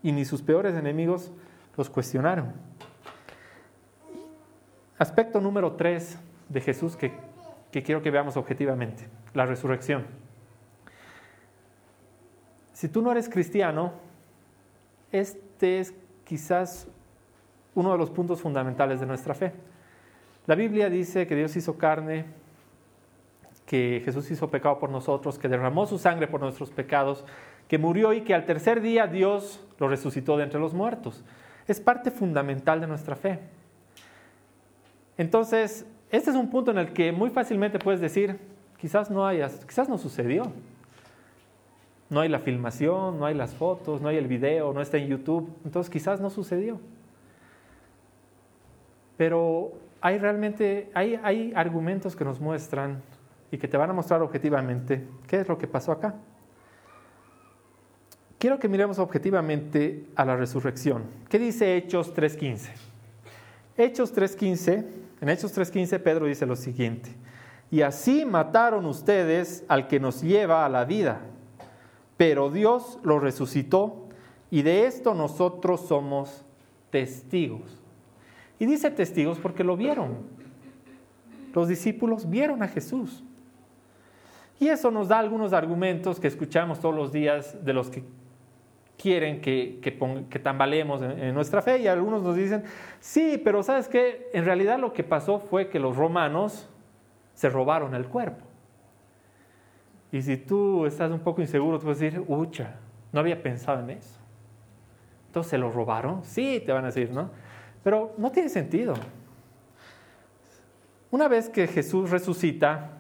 y 0.04 0.12
ni 0.12 0.26
sus 0.26 0.42
peores 0.42 0.76
enemigos 0.76 1.32
los 1.78 1.90
cuestionaron. 1.90 2.54
Aspecto 4.98 5.40
número 5.40 5.74
tres 5.74 6.18
de 6.50 6.60
Jesús 6.60 6.98
que, 6.98 7.14
que 7.72 7.84
quiero 7.84 8.02
que 8.02 8.12
veamos 8.12 8.36
objetivamente, 8.36 9.08
la 9.34 9.46
resurrección. 9.46 10.06
Si 12.80 12.88
tú 12.88 13.02
no 13.02 13.12
eres 13.12 13.28
cristiano, 13.28 13.92
este 15.12 15.82
es 15.82 15.94
quizás 16.24 16.88
uno 17.76 17.92
de 17.92 17.98
los 17.98 18.10
puntos 18.10 18.40
fundamentales 18.40 19.02
de 19.02 19.06
nuestra 19.06 19.34
fe. 19.34 19.52
La 20.48 20.56
Biblia 20.56 20.90
dice 20.90 21.28
que 21.28 21.36
Dios 21.36 21.54
hizo 21.58 21.78
carne, 21.78 22.24
que 23.66 24.02
Jesús 24.06 24.32
hizo 24.32 24.50
pecado 24.50 24.80
por 24.80 24.90
nosotros, 24.92 25.38
que 25.38 25.50
derramó 25.50 25.88
su 25.88 26.00
sangre 26.00 26.28
por 26.28 26.40
nuestros 26.40 26.70
pecados, 26.70 27.26
que 27.68 27.78
murió 27.78 28.14
y 28.14 28.22
que 28.22 28.34
al 28.34 28.46
tercer 28.46 28.80
día 28.80 29.08
Dios 29.08 29.62
lo 29.78 29.90
resucitó 29.90 30.38
de 30.38 30.46
entre 30.46 30.62
los 30.62 30.74
muertos. 30.74 31.26
Es 31.68 31.82
parte 31.82 32.12
fundamental 32.12 32.80
de 32.80 32.88
nuestra 32.88 33.18
fe. 33.18 33.40
Entonces, 35.18 35.86
este 36.12 36.30
es 36.30 36.36
un 36.38 36.50
punto 36.50 36.72
en 36.72 36.78
el 36.78 36.94
que 36.94 37.12
muy 37.12 37.30
fácilmente 37.30 37.78
puedes 37.78 38.00
decir, 38.00 38.40
quizás 38.78 39.12
no 39.12 39.28
hayas, 39.28 39.66
quizás 39.66 39.90
no 39.90 39.98
sucedió. 39.98 40.54
No 42.10 42.22
hay 42.22 42.30
la 42.30 42.40
filmación, 42.40 43.20
no 43.20 43.26
hay 43.26 43.36
las 43.36 43.54
fotos, 43.54 44.02
no 44.02 44.08
hay 44.08 44.18
el 44.18 44.28
video, 44.28 44.74
no 44.74 44.82
está 44.82 44.98
en 44.98 45.08
YouTube. 45.08 45.50
Entonces 45.64 45.90
quizás 45.90 46.20
no 46.20 46.30
sucedió. 46.30 46.80
Pero 49.16 49.74
hay 50.02 50.18
realmente, 50.18 50.90
hay, 50.94 51.20
hay 51.22 51.54
argumentos 51.56 52.16
que 52.16 52.26
nos 52.26 52.40
muestran 52.40 53.02
y 53.52 53.58
que 53.58 53.68
te 53.68 53.78
van 53.78 53.90
a 53.90 53.94
mostrar 53.94 54.22
objetivamente 54.22 55.06
qué 55.28 55.42
es 55.42 55.48
lo 55.48 55.58
que 55.58 55.68
pasó 55.68 55.92
acá. 55.92 56.16
Quiero 58.40 58.58
que 58.58 58.70
miremos 58.70 59.00
objetivamente 59.00 60.08
a 60.16 60.24
la 60.24 60.38
resurrección. 60.38 61.04
¿Qué 61.28 61.38
dice 61.38 61.76
Hechos 61.76 62.16
3.15? 62.16 62.70
Hechos 63.76 64.16
3.15, 64.16 64.86
en 65.22 65.30
Hechos 65.30 65.58
3.15 65.58 66.02
Pedro 66.02 66.26
dice 66.26 66.46
lo 66.46 66.56
siguiente, 66.58 67.12
y 67.72 67.82
así 67.82 68.26
mataron 68.26 68.86
ustedes 68.86 69.64
al 69.70 69.88
que 69.88 70.02
nos 70.02 70.22
lleva 70.22 70.66
a 70.66 70.70
la 70.70 70.84
vida 70.84 71.22
pero 72.20 72.50
Dios 72.50 73.00
lo 73.02 73.18
resucitó 73.18 74.10
y 74.52 74.62
de 74.62 74.88
esto 74.88 75.14
nosotros 75.14 75.88
somos 75.88 76.44
testigos. 76.90 77.82
Y 78.60 78.66
dice 78.66 78.92
testigos 78.92 79.38
porque 79.38 79.64
lo 79.64 79.78
vieron. 79.78 80.18
Los 81.54 81.70
discípulos 81.70 82.30
vieron 82.30 82.62
a 82.62 82.68
Jesús. 82.68 83.24
Y 84.60 84.68
eso 84.68 84.92
nos 84.92 85.08
da 85.08 85.18
algunos 85.18 85.54
argumentos 85.54 86.20
que 86.20 86.28
escuchamos 86.28 86.82
todos 86.82 86.94
los 86.94 87.14
días 87.14 87.64
de 87.64 87.72
los 87.72 87.90
que 87.90 88.04
quieren 88.98 89.40
que, 89.40 89.80
que, 89.82 90.40
tambalemos 90.40 91.02
en, 91.02 91.34
nuestra 91.34 91.62
fe 91.62 91.80
y 91.80 91.88
algunos 91.88 92.22
nos 92.22 92.36
dicen, 92.36 92.66
sí, 93.00 93.40
pero 93.42 93.64
sabes 93.64 93.88
qué, 93.88 94.30
en 94.34 94.44
realidad 94.44 94.78
lo 94.78 94.92
que 94.92 95.06
pasó 95.06 95.40
fue 95.40 95.70
que 95.70 95.80
los 95.80 95.96
romanos 95.96 96.68
se 97.34 97.50
robaron 97.50 97.96
el 97.96 98.08
cuerpo. 98.08 98.49
Y 100.12 100.22
si 100.22 100.38
tú 100.38 100.86
estás 100.86 101.12
un 101.12 101.20
poco 101.20 101.42
inseguro, 101.42 101.80
tú 101.80 101.88
vas 101.88 101.98
a 101.98 102.04
decir, 102.04 102.24
ucha, 102.28 102.76
no 103.12 103.20
había 103.20 103.42
pensado 103.42 103.80
en 103.82 103.92
eso. 103.92 104.20
Entonces, 105.28 105.52
¿se 105.52 105.58
lo 105.58 105.72
robaron? 105.72 106.24
Sí, 106.24 106.62
te 106.66 106.72
van 106.72 106.84
a 106.84 106.88
decir, 106.88 107.12
¿no? 107.12 107.30
Pero 107.84 108.14
no 108.18 108.32
tiene 108.32 108.50
sentido. 108.50 108.96
Una 111.12 111.28
vez 111.28 111.50
que 111.50 111.68
Jesús 111.68 112.10
resucita, 112.10 112.92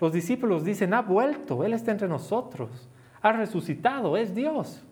los 0.00 0.12
discípulos 0.12 0.64
dicen, 0.64 0.94
ha 0.94 1.02
vuelto, 1.02 1.64
Él 1.64 1.72
está 1.72 1.90
entre 1.90 2.08
nosotros, 2.08 2.88
ha 3.20 3.32
resucitado, 3.32 4.16
es 4.16 4.34
Dios. 4.34 4.82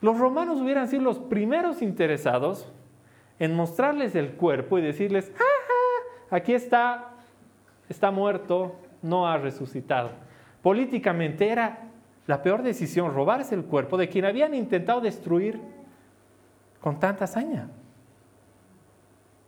Los 0.00 0.18
romanos 0.18 0.60
hubieran 0.60 0.88
sido 0.88 1.02
los 1.02 1.18
primeros 1.18 1.80
interesados 1.80 2.70
en 3.38 3.54
mostrarles 3.54 4.14
el 4.14 4.32
cuerpo 4.32 4.78
y 4.78 4.82
decirles, 4.82 5.32
¡ah! 5.38 6.36
aquí 6.36 6.52
está, 6.52 7.14
está 7.88 8.10
muerto, 8.10 8.76
no 9.04 9.28
ha 9.28 9.36
resucitado. 9.36 10.10
Políticamente 10.62 11.48
era 11.50 11.90
la 12.26 12.42
peor 12.42 12.62
decisión 12.62 13.14
robarse 13.14 13.54
el 13.54 13.64
cuerpo 13.64 13.98
de 13.98 14.08
quien 14.08 14.24
habían 14.24 14.54
intentado 14.54 15.00
destruir 15.02 15.60
con 16.80 16.98
tanta 16.98 17.24
hazaña. 17.24 17.68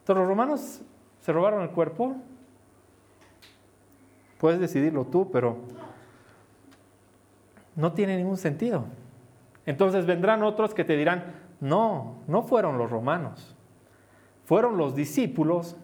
Entonces 0.00 0.20
los 0.20 0.28
romanos 0.28 0.82
se 1.20 1.32
robaron 1.32 1.62
el 1.62 1.70
cuerpo. 1.70 2.16
Puedes 4.38 4.60
decidirlo 4.60 5.06
tú, 5.06 5.30
pero 5.30 5.56
no 7.74 7.92
tiene 7.92 8.18
ningún 8.18 8.36
sentido. 8.36 8.84
Entonces 9.64 10.04
vendrán 10.04 10.42
otros 10.42 10.74
que 10.74 10.84
te 10.84 10.96
dirán, 10.96 11.24
no, 11.60 12.18
no 12.28 12.42
fueron 12.42 12.76
los 12.76 12.90
romanos, 12.90 13.56
fueron 14.44 14.76
los 14.76 14.94
discípulos 14.94 15.76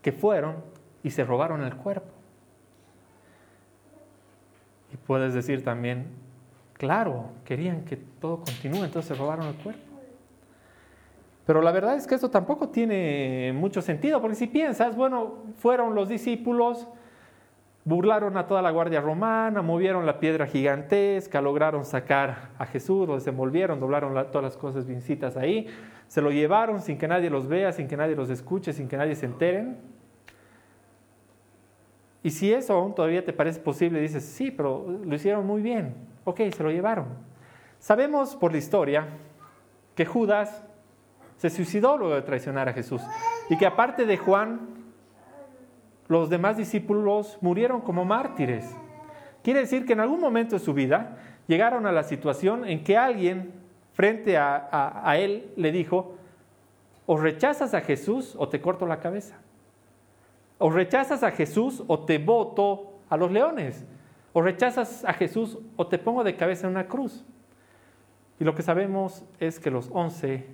que 0.00 0.12
fueron 0.12 0.56
y 1.02 1.10
se 1.10 1.24
robaron 1.24 1.64
el 1.64 1.74
cuerpo. 1.74 2.15
Puedes 5.06 5.34
decir 5.34 5.62
también, 5.62 6.06
claro, 6.74 7.30
querían 7.44 7.84
que 7.84 7.96
todo 7.96 8.38
continúe, 8.38 8.84
entonces 8.84 9.16
robaron 9.16 9.46
el 9.46 9.54
cuerpo. 9.54 9.82
Pero 11.46 11.62
la 11.62 11.70
verdad 11.70 11.94
es 11.94 12.08
que 12.08 12.16
esto 12.16 12.28
tampoco 12.28 12.70
tiene 12.70 13.52
mucho 13.54 13.80
sentido, 13.80 14.20
porque 14.20 14.34
si 14.34 14.48
piensas, 14.48 14.96
bueno, 14.96 15.44
fueron 15.58 15.94
los 15.94 16.08
discípulos, 16.08 16.88
burlaron 17.84 18.36
a 18.36 18.48
toda 18.48 18.62
la 18.62 18.72
guardia 18.72 19.00
romana, 19.00 19.62
movieron 19.62 20.06
la 20.06 20.18
piedra 20.18 20.48
gigantesca, 20.48 21.40
lograron 21.40 21.84
sacar 21.84 22.50
a 22.58 22.66
Jesús, 22.66 23.06
lo 23.06 23.14
desenvolvieron, 23.14 23.78
doblaron 23.78 24.12
todas 24.32 24.42
las 24.42 24.56
cosas 24.56 24.86
vincitas 24.86 25.36
ahí, 25.36 25.68
se 26.08 26.20
lo 26.20 26.32
llevaron 26.32 26.80
sin 26.82 26.98
que 26.98 27.06
nadie 27.06 27.30
los 27.30 27.46
vea, 27.46 27.70
sin 27.70 27.86
que 27.86 27.96
nadie 27.96 28.16
los 28.16 28.28
escuche, 28.28 28.72
sin 28.72 28.88
que 28.88 28.96
nadie 28.96 29.14
se 29.14 29.26
enteren. 29.26 29.95
Y 32.26 32.32
si 32.32 32.52
eso 32.52 32.72
aún 32.72 32.92
todavía 32.92 33.24
te 33.24 33.32
parece 33.32 33.60
posible, 33.60 34.00
dices, 34.00 34.24
sí, 34.24 34.50
pero 34.50 34.98
lo 35.04 35.14
hicieron 35.14 35.46
muy 35.46 35.62
bien, 35.62 35.94
ok, 36.24 36.40
se 36.56 36.64
lo 36.64 36.72
llevaron. 36.72 37.06
Sabemos 37.78 38.34
por 38.34 38.50
la 38.50 38.58
historia 38.58 39.06
que 39.94 40.04
Judas 40.04 40.64
se 41.36 41.50
suicidó 41.50 41.96
luego 41.96 42.16
de 42.16 42.22
traicionar 42.22 42.68
a 42.68 42.72
Jesús 42.72 43.00
y 43.48 43.56
que 43.56 43.64
aparte 43.64 44.06
de 44.06 44.16
Juan, 44.16 44.58
los 46.08 46.28
demás 46.28 46.56
discípulos 46.56 47.38
murieron 47.42 47.80
como 47.80 48.04
mártires. 48.04 48.74
Quiere 49.44 49.60
decir 49.60 49.86
que 49.86 49.92
en 49.92 50.00
algún 50.00 50.18
momento 50.18 50.56
de 50.56 50.64
su 50.64 50.74
vida 50.74 51.18
llegaron 51.46 51.86
a 51.86 51.92
la 51.92 52.02
situación 52.02 52.64
en 52.64 52.82
que 52.82 52.96
alguien 52.96 53.52
frente 53.92 54.36
a, 54.36 55.14
él 55.16 55.52
le 55.54 55.70
dijo, 55.70 56.16
o 57.06 57.18
rechazas 57.18 57.72
a 57.72 57.82
Jesús 57.82 58.34
o 58.36 58.48
te 58.48 58.60
corto 58.60 58.84
la 58.84 58.98
cabeza. 58.98 59.36
O 60.58 60.70
rechazas 60.70 61.22
a 61.22 61.30
Jesús 61.30 61.82
o 61.86 62.00
te 62.00 62.18
voto 62.18 62.94
a 63.08 63.16
los 63.16 63.30
leones. 63.30 63.84
O 64.32 64.42
rechazas 64.42 65.04
a 65.04 65.12
Jesús 65.12 65.58
o 65.76 65.86
te 65.86 65.98
pongo 65.98 66.24
de 66.24 66.36
cabeza 66.36 66.66
en 66.66 66.72
una 66.72 66.88
cruz. 66.88 67.24
Y 68.38 68.44
lo 68.44 68.54
que 68.54 68.62
sabemos 68.62 69.24
es 69.38 69.58
que 69.58 69.70
los 69.70 69.88
once 69.92 70.46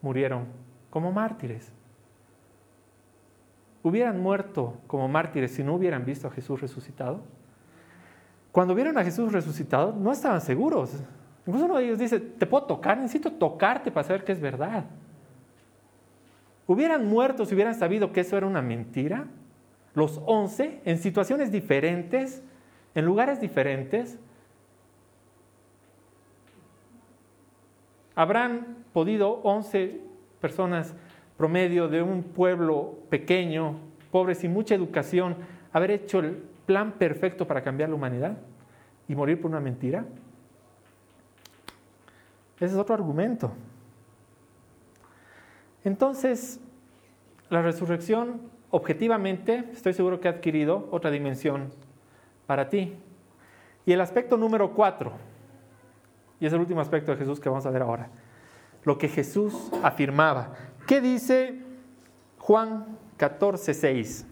murieron 0.00 0.46
como 0.90 1.12
mártires 1.12 1.72
hubieran 3.82 4.20
muerto 4.20 4.74
como 4.86 5.08
mártires 5.08 5.52
si 5.52 5.64
no 5.64 5.74
hubieran 5.74 6.04
visto 6.04 6.28
a 6.28 6.30
Jesús 6.30 6.60
resucitado? 6.60 7.20
Cuando 8.50 8.74
vieron 8.74 8.96
a 8.98 9.04
Jesús 9.04 9.32
resucitado, 9.32 9.92
no 9.92 10.12
estaban 10.12 10.40
seguros. 10.40 11.02
Incluso 11.46 11.64
uno 11.64 11.76
de 11.76 11.86
ellos 11.86 11.98
dice, 11.98 12.20
te 12.20 12.46
puedo 12.46 12.66
tocar, 12.66 12.98
necesito 12.98 13.32
tocarte 13.32 13.90
para 13.90 14.06
saber 14.06 14.24
que 14.24 14.32
es 14.32 14.40
verdad. 14.40 14.84
Hubieran 16.66 17.06
muerto 17.06 17.44
si 17.44 17.54
hubieran 17.54 17.74
sabido 17.74 18.12
que 18.12 18.20
eso 18.20 18.36
era 18.36 18.46
una 18.46 18.62
mentira. 18.62 19.26
Los 19.94 20.20
once, 20.26 20.80
en 20.84 20.98
situaciones 20.98 21.52
diferentes, 21.52 22.42
en 22.94 23.04
lugares 23.04 23.40
diferentes, 23.40 24.18
habrán 28.14 28.84
podido 28.92 29.40
once 29.42 30.00
personas 30.40 30.94
promedio 31.36 31.88
de 31.88 32.02
un 32.02 32.22
pueblo 32.22 32.98
pequeño, 33.08 33.76
pobre, 34.10 34.34
sin 34.34 34.52
mucha 34.52 34.74
educación, 34.74 35.36
haber 35.72 35.90
hecho 35.90 36.20
el 36.20 36.42
plan 36.66 36.92
perfecto 36.92 37.46
para 37.46 37.62
cambiar 37.62 37.88
la 37.88 37.96
humanidad 37.96 38.38
y 39.08 39.14
morir 39.14 39.40
por 39.40 39.50
una 39.50 39.60
mentira? 39.60 40.04
Ese 42.56 42.66
es 42.66 42.74
otro 42.74 42.94
argumento. 42.94 43.52
Entonces, 45.84 46.60
la 47.50 47.62
resurrección 47.62 48.40
objetivamente, 48.70 49.68
estoy 49.72 49.92
seguro 49.92 50.20
que 50.20 50.28
ha 50.28 50.32
adquirido 50.32 50.88
otra 50.90 51.10
dimensión 51.10 51.70
para 52.46 52.68
ti. 52.68 52.96
Y 53.84 53.92
el 53.92 54.00
aspecto 54.00 54.36
número 54.36 54.72
cuatro, 54.72 55.12
y 56.40 56.46
es 56.46 56.52
el 56.52 56.60
último 56.60 56.80
aspecto 56.80 57.12
de 57.12 57.18
Jesús 57.18 57.38
que 57.38 57.48
vamos 57.48 57.66
a 57.66 57.70
ver 57.70 57.82
ahora, 57.82 58.08
lo 58.84 58.98
que 58.98 59.08
Jesús 59.08 59.70
afirmaba. 59.82 60.54
¿Qué 60.86 61.00
dice 61.00 61.60
Juan 62.38 62.98
14, 63.16 63.74
6? 63.74 64.26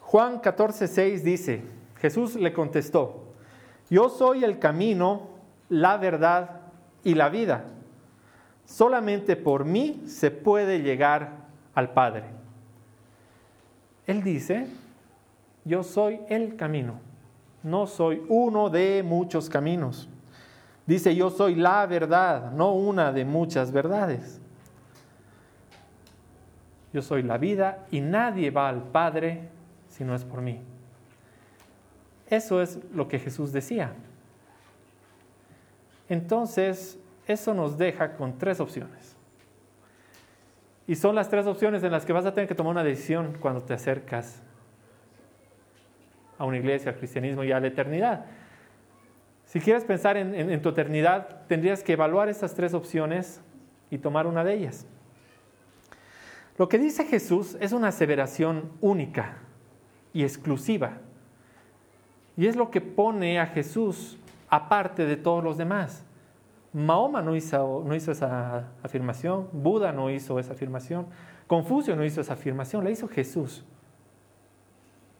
Juan 0.00 0.40
14, 0.40 0.88
6 0.88 1.24
dice, 1.24 1.62
Jesús 1.96 2.34
le 2.34 2.52
contestó, 2.52 3.32
yo 3.88 4.08
soy 4.08 4.44
el 4.44 4.58
camino, 4.58 5.28
la 5.68 5.96
verdad 5.96 6.62
y 7.04 7.14
la 7.14 7.28
vida. 7.28 7.64
Solamente 8.72 9.36
por 9.36 9.64
mí 9.64 10.02
se 10.06 10.30
puede 10.30 10.80
llegar 10.80 11.32
al 11.74 11.92
Padre. 11.92 12.24
Él 14.06 14.22
dice, 14.22 14.66
yo 15.64 15.82
soy 15.82 16.20
el 16.28 16.56
camino, 16.56 17.00
no 17.62 17.86
soy 17.86 18.22
uno 18.28 18.70
de 18.70 19.02
muchos 19.04 19.48
caminos. 19.50 20.08
Dice, 20.86 21.14
yo 21.14 21.30
soy 21.30 21.54
la 21.54 21.86
verdad, 21.86 22.50
no 22.52 22.72
una 22.72 23.12
de 23.12 23.24
muchas 23.24 23.70
verdades 23.70 24.42
yo 26.92 27.00
soy 27.00 27.22
la 27.22 27.38
vida 27.38 27.86
y 27.90 28.00
nadie 28.00 28.50
va 28.50 28.68
al 28.68 28.82
Padre 28.82 29.48
si 29.88 30.04
no 30.04 30.14
es 30.14 30.24
por 30.24 30.42
mí. 30.42 30.60
Eso 32.28 32.62
es 32.62 32.78
lo 32.92 33.08
que 33.08 33.18
Jesús 33.18 33.52
decía. 33.52 33.94
Entonces, 36.08 36.98
eso 37.26 37.54
nos 37.54 37.78
deja 37.78 38.14
con 38.16 38.38
tres 38.38 38.60
opciones. 38.60 39.16
Y 40.86 40.96
son 40.96 41.14
las 41.14 41.28
tres 41.28 41.46
opciones 41.46 41.82
en 41.84 41.92
las 41.92 42.04
que 42.04 42.12
vas 42.12 42.26
a 42.26 42.34
tener 42.34 42.48
que 42.48 42.54
tomar 42.54 42.72
una 42.72 42.84
decisión 42.84 43.36
cuando 43.40 43.62
te 43.62 43.74
acercas 43.74 44.42
a 46.38 46.44
una 46.44 46.58
iglesia, 46.58 46.90
al 46.90 46.98
cristianismo 46.98 47.44
y 47.44 47.52
a 47.52 47.60
la 47.60 47.68
eternidad. 47.68 48.26
Si 49.44 49.60
quieres 49.60 49.84
pensar 49.84 50.16
en, 50.16 50.62
tu 50.62 50.70
eternidad, 50.70 51.46
tendrías 51.46 51.82
que 51.82 51.92
evaluar 51.92 52.28
esas 52.28 52.54
tres 52.54 52.74
opciones 52.74 53.40
y 53.90 53.98
tomar 53.98 54.26
una 54.26 54.42
de 54.44 54.54
ellas. 54.54 54.86
Lo 56.58 56.68
que 56.68 56.78
dice 56.78 57.04
Jesús 57.04 57.56
es 57.60 57.72
una 57.72 57.88
aseveración 57.88 58.72
única 58.80 59.36
y 60.12 60.22
exclusiva. 60.22 60.98
Y 62.36 62.46
es 62.46 62.56
lo 62.56 62.70
que 62.70 62.80
pone 62.80 63.38
a 63.38 63.46
Jesús 63.46 64.18
aparte 64.48 65.06
de 65.06 65.16
todos 65.16 65.44
los 65.44 65.58
demás. 65.58 66.04
Mahoma 66.72 67.20
no 67.20 67.36
hizo, 67.36 67.82
no 67.86 67.94
hizo 67.94 68.12
esa 68.12 68.68
afirmación, 68.82 69.48
Buda 69.52 69.92
no 69.92 70.10
hizo 70.10 70.38
esa 70.38 70.54
afirmación, 70.54 71.06
Confucio 71.46 71.94
no 71.96 72.04
hizo 72.04 72.20
esa 72.20 72.32
afirmación, 72.32 72.82
la 72.82 72.90
hizo 72.90 73.08
Jesús. 73.08 73.64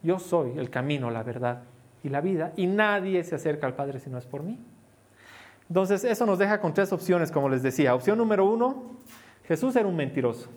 Yo 0.02 0.18
soy 0.18 0.58
el 0.58 0.70
camino, 0.70 1.10
la 1.10 1.22
verdad 1.22 1.62
y 2.02 2.08
la 2.08 2.20
vida, 2.20 2.52
y 2.56 2.66
nadie 2.66 3.22
se 3.22 3.34
acerca 3.34 3.66
al 3.66 3.74
Padre 3.74 4.00
si 4.00 4.10
no 4.10 4.18
es 4.18 4.26
por 4.26 4.42
mí. 4.42 4.58
Entonces, 5.68 6.04
eso 6.04 6.26
nos 6.26 6.38
deja 6.38 6.60
con 6.60 6.74
tres 6.74 6.92
opciones, 6.92 7.30
como 7.30 7.48
les 7.48 7.62
decía. 7.62 7.94
Opción 7.94 8.18
número 8.18 8.44
uno, 8.44 8.96
Jesús 9.44 9.76
era 9.76 9.86
un 9.86 9.96
mentiroso. 9.96 10.50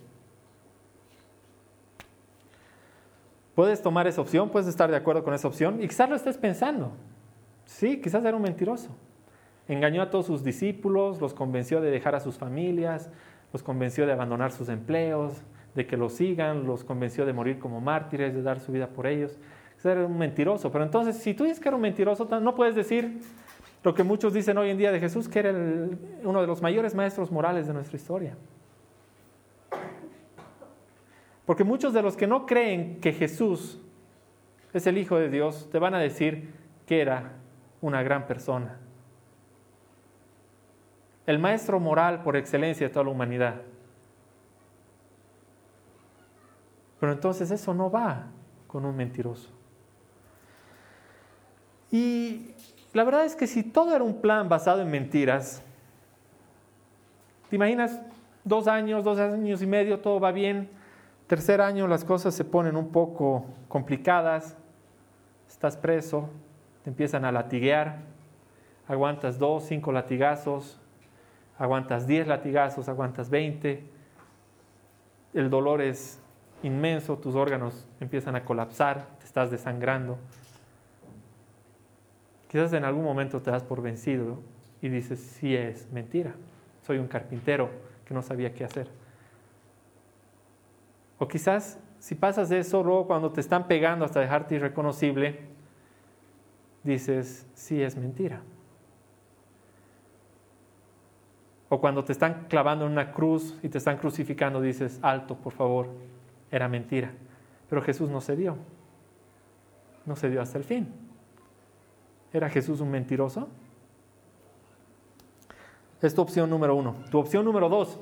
Puedes 3.53 3.81
tomar 3.81 4.07
esa 4.07 4.21
opción, 4.21 4.49
puedes 4.49 4.67
estar 4.67 4.89
de 4.89 4.97
acuerdo 4.97 5.23
con 5.23 5.33
esa 5.33 5.47
opción 5.47 5.81
y 5.81 5.87
quizás 5.87 6.09
lo 6.09 6.15
estés 6.15 6.37
pensando. 6.37 6.91
Sí, 7.63 8.01
quizás 8.01 8.25
era 8.25 8.35
un 8.35 8.43
mentiroso. 8.43 8.89
Engañó 9.67 10.01
a 10.01 10.09
todos 10.09 10.27
sus 10.27 10.43
discípulos, 10.43 11.19
los 11.21 11.33
convenció 11.33 11.81
de 11.81 11.89
dejar 11.89 12.15
a 12.15 12.19
sus 12.19 12.37
familias, 12.37 13.09
los 13.51 13.63
convenció 13.63 14.05
de 14.05 14.13
abandonar 14.13 14.51
sus 14.51 14.69
empleos, 14.69 15.41
de 15.73 15.87
que 15.87 15.97
los 15.97 16.13
sigan, 16.13 16.65
los 16.65 16.83
convenció 16.83 17.25
de 17.25 17.33
morir 17.33 17.59
como 17.59 17.81
mártires, 17.81 18.33
de 18.33 18.41
dar 18.41 18.59
su 18.59 18.71
vida 18.71 18.87
por 18.87 19.07
ellos. 19.07 19.37
Era 19.83 20.05
un 20.05 20.17
mentiroso. 20.17 20.71
Pero 20.71 20.83
entonces, 20.83 21.17
si 21.17 21.33
tú 21.33 21.43
dices 21.43 21.59
que 21.59 21.69
era 21.69 21.75
un 21.75 21.81
mentiroso, 21.81 22.27
no 22.39 22.55
puedes 22.55 22.75
decir 22.75 23.19
lo 23.83 23.93
que 23.93 24.03
muchos 24.03 24.33
dicen 24.33 24.57
hoy 24.57 24.71
en 24.71 24.77
día 24.77 24.91
de 24.91 24.99
Jesús, 24.99 25.29
que 25.29 25.39
era 25.39 25.53
uno 26.23 26.41
de 26.41 26.47
los 26.47 26.61
mayores 26.61 26.95
maestros 26.95 27.31
morales 27.31 27.67
de 27.67 27.73
nuestra 27.73 27.95
historia. 27.95 28.35
Porque 31.45 31.63
muchos 31.63 31.93
de 31.93 32.01
los 32.01 32.17
que 32.17 32.25
no 32.25 32.47
creen 32.47 32.99
que 32.99 33.13
Jesús 33.13 33.79
es 34.73 34.87
el 34.87 34.97
Hijo 34.97 35.17
de 35.17 35.29
Dios, 35.29 35.69
te 35.71 35.77
van 35.77 35.93
a 35.93 35.99
decir 35.99 36.49
que 36.87 37.01
era 37.01 37.33
una 37.81 38.01
gran 38.01 38.25
persona. 38.25 38.79
El 41.25 41.39
maestro 41.39 41.79
moral 41.79 42.21
por 42.23 42.35
excelencia 42.35 42.87
de 42.87 42.93
toda 42.93 43.05
la 43.05 43.11
humanidad. 43.11 43.55
Pero 46.99 47.11
entonces 47.11 47.51
eso 47.51 47.73
no 47.73 47.89
va 47.89 48.27
con 48.67 48.85
un 48.85 48.95
mentiroso. 48.95 49.49
Y 51.91 52.53
la 52.93 53.03
verdad 53.03 53.25
es 53.25 53.35
que 53.35 53.47
si 53.47 53.63
todo 53.63 53.95
era 53.95 54.03
un 54.03 54.21
plan 54.21 54.49
basado 54.49 54.81
en 54.81 54.89
mentiras, 54.89 55.61
¿te 57.49 57.55
imaginas 57.55 58.01
dos 58.43 58.67
años, 58.67 59.03
dos 59.03 59.19
años 59.19 59.61
y 59.61 59.67
medio, 59.67 59.99
todo 59.99 60.19
va 60.19 60.31
bien? 60.31 60.69
Tercer 61.27 61.61
año 61.61 61.87
las 61.87 62.03
cosas 62.03 62.33
se 62.35 62.45
ponen 62.45 62.75
un 62.75 62.91
poco 62.91 63.45
complicadas, 63.67 64.55
estás 65.47 65.75
preso, 65.75 66.29
te 66.83 66.89
empiezan 66.89 67.25
a 67.25 67.31
latiguear, 67.31 67.99
aguantas 68.87 69.39
dos, 69.39 69.65
cinco 69.65 69.91
latigazos, 69.91 70.79
aguantas 71.57 72.07
diez 72.07 72.27
latigazos, 72.27 72.89
aguantas 72.89 73.29
veinte, 73.29 73.83
el 75.33 75.49
dolor 75.49 75.81
es 75.81 76.19
inmenso, 76.63 77.17
tus 77.17 77.35
órganos 77.35 77.87
empiezan 77.99 78.35
a 78.35 78.45
colapsar, 78.45 79.07
te 79.19 79.25
estás 79.25 79.51
desangrando. 79.51 80.17
Quizás 82.49 82.73
en 82.73 82.85
algún 82.85 83.03
momento 83.03 83.41
te 83.41 83.51
das 83.51 83.63
por 83.63 83.81
vencido 83.81 84.39
y 84.81 84.89
dices, 84.89 85.19
sí 85.19 85.55
es 85.55 85.91
mentira, 85.91 86.33
soy 86.81 86.97
un 86.97 87.07
carpintero 87.07 87.69
que 88.05 88.13
no 88.13 88.21
sabía 88.21 88.53
qué 88.53 88.63
hacer. 88.63 88.87
O 91.17 91.27
quizás 91.27 91.79
si 91.99 92.15
pasas 92.15 92.49
de 92.49 92.59
eso, 92.59 92.83
luego 92.83 93.07
cuando 93.07 93.31
te 93.31 93.41
están 93.41 93.67
pegando 93.67 94.05
hasta 94.05 94.19
dejarte 94.19 94.55
irreconocible, 94.55 95.39
dices, 96.83 97.47
sí 97.55 97.81
es 97.81 97.97
mentira. 97.97 98.41
O 101.69 101.79
cuando 101.81 102.03
te 102.03 102.11
están 102.11 102.45
clavando 102.47 102.85
en 102.85 102.91
una 102.91 103.11
cruz 103.11 103.57
y 103.63 103.69
te 103.69 103.77
están 103.77 103.97
crucificando, 103.97 104.61
dices, 104.61 104.99
alto, 105.01 105.35
por 105.35 105.53
favor, 105.53 105.89
era 106.51 106.67
mentira. 106.67 107.11
Pero 107.69 107.81
Jesús 107.81 108.09
no 108.09 108.21
se 108.21 108.35
dio. 108.35 108.57
No 110.05 110.15
se 110.15 110.29
dio 110.29 110.41
hasta 110.41 110.57
el 110.57 110.63
fin. 110.63 110.93
¿Era 112.31 112.49
Jesús 112.49 112.81
un 112.81 112.91
mentiroso? 112.91 113.47
Es 116.01 116.13
tu 116.13 116.21
opción 116.21 116.49
número 116.49 116.75
uno. 116.75 116.95
Tu 117.09 117.17
opción 117.17 117.43
número 117.45 117.69
dos, 117.69 117.99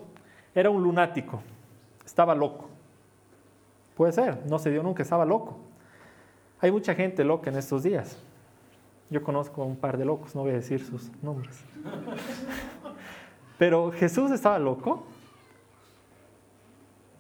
era 0.54 0.70
un 0.70 0.84
lunático. 0.84 1.42
Estaba 2.06 2.36
loco. 2.36 2.70
Puede 3.96 4.12
ser, 4.12 4.46
no 4.48 4.60
se 4.60 4.72
dio 4.72 4.84
nunca, 4.84 5.04
estaba 5.04 5.24
loco. 5.24 5.60
Hay 6.60 6.72
mucha 6.72 6.96
gente 6.96 7.24
loca 7.24 7.50
en 7.50 7.58
estos 7.58 7.84
días. 7.84 8.18
Yo 9.10 9.24
conozco 9.24 9.62
a 9.62 9.66
un 9.66 9.76
par 9.76 9.98
de 9.98 10.06
locos, 10.06 10.34
no 10.36 10.42
voy 10.42 10.52
a 10.52 10.56
decir 10.56 10.84
sus 10.84 11.12
nombres. 11.22 11.64
Pero 13.58 13.92
Jesús 13.92 14.32
estaba 14.32 14.60
loco. 14.60 15.06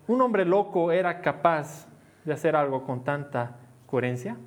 ¿Un 0.07 0.21
hombre 0.21 0.45
loco 0.45 0.91
era 0.91 1.21
capaz 1.21 1.87
de 2.25 2.33
hacer 2.33 2.55
algo 2.55 2.83
con 2.83 3.03
tanta 3.03 3.57
coherencia? 3.87 4.37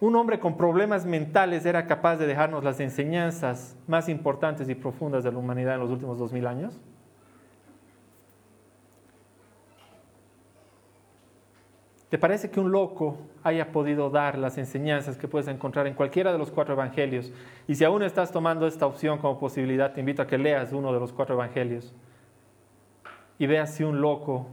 ¿Un 0.00 0.14
hombre 0.14 0.38
con 0.38 0.56
problemas 0.56 1.04
mentales 1.04 1.66
era 1.66 1.86
capaz 1.86 2.16
de 2.16 2.26
dejarnos 2.26 2.62
las 2.62 2.78
enseñanzas 2.78 3.76
más 3.86 4.08
importantes 4.08 4.68
y 4.68 4.74
profundas 4.74 5.24
de 5.24 5.32
la 5.32 5.38
humanidad 5.38 5.74
en 5.74 5.80
los 5.80 5.90
últimos 5.90 6.18
dos 6.18 6.32
mil 6.32 6.46
años? 6.46 6.80
¿Te 12.08 12.16
parece 12.16 12.50
que 12.50 12.58
un 12.58 12.72
loco 12.72 13.18
haya 13.42 13.70
podido 13.70 14.08
dar 14.08 14.38
las 14.38 14.56
enseñanzas 14.56 15.18
que 15.18 15.28
puedes 15.28 15.46
encontrar 15.46 15.86
en 15.86 15.94
cualquiera 15.94 16.32
de 16.32 16.38
los 16.38 16.50
cuatro 16.50 16.72
evangelios? 16.74 17.32
Y 17.66 17.74
si 17.74 17.84
aún 17.84 18.02
estás 18.02 18.32
tomando 18.32 18.66
esta 18.66 18.86
opción 18.86 19.18
como 19.18 19.38
posibilidad, 19.38 19.92
te 19.92 20.00
invito 20.00 20.22
a 20.22 20.26
que 20.26 20.38
leas 20.38 20.72
uno 20.72 20.92
de 20.92 21.00
los 21.00 21.12
cuatro 21.12 21.34
evangelios 21.34 21.94
y 23.38 23.46
veas 23.46 23.74
si 23.74 23.84
un 23.84 24.00
loco, 24.00 24.46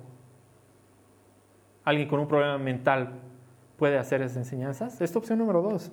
alguien 1.86 2.10
con 2.10 2.20
un 2.20 2.28
problema 2.28 2.58
mental, 2.58 3.14
puede 3.78 3.98
hacer 3.98 4.22
esas 4.22 4.38
enseñanzas. 4.38 5.00
Esta 5.00 5.18
opción 5.18 5.40
número 5.40 5.62
dos. 5.62 5.92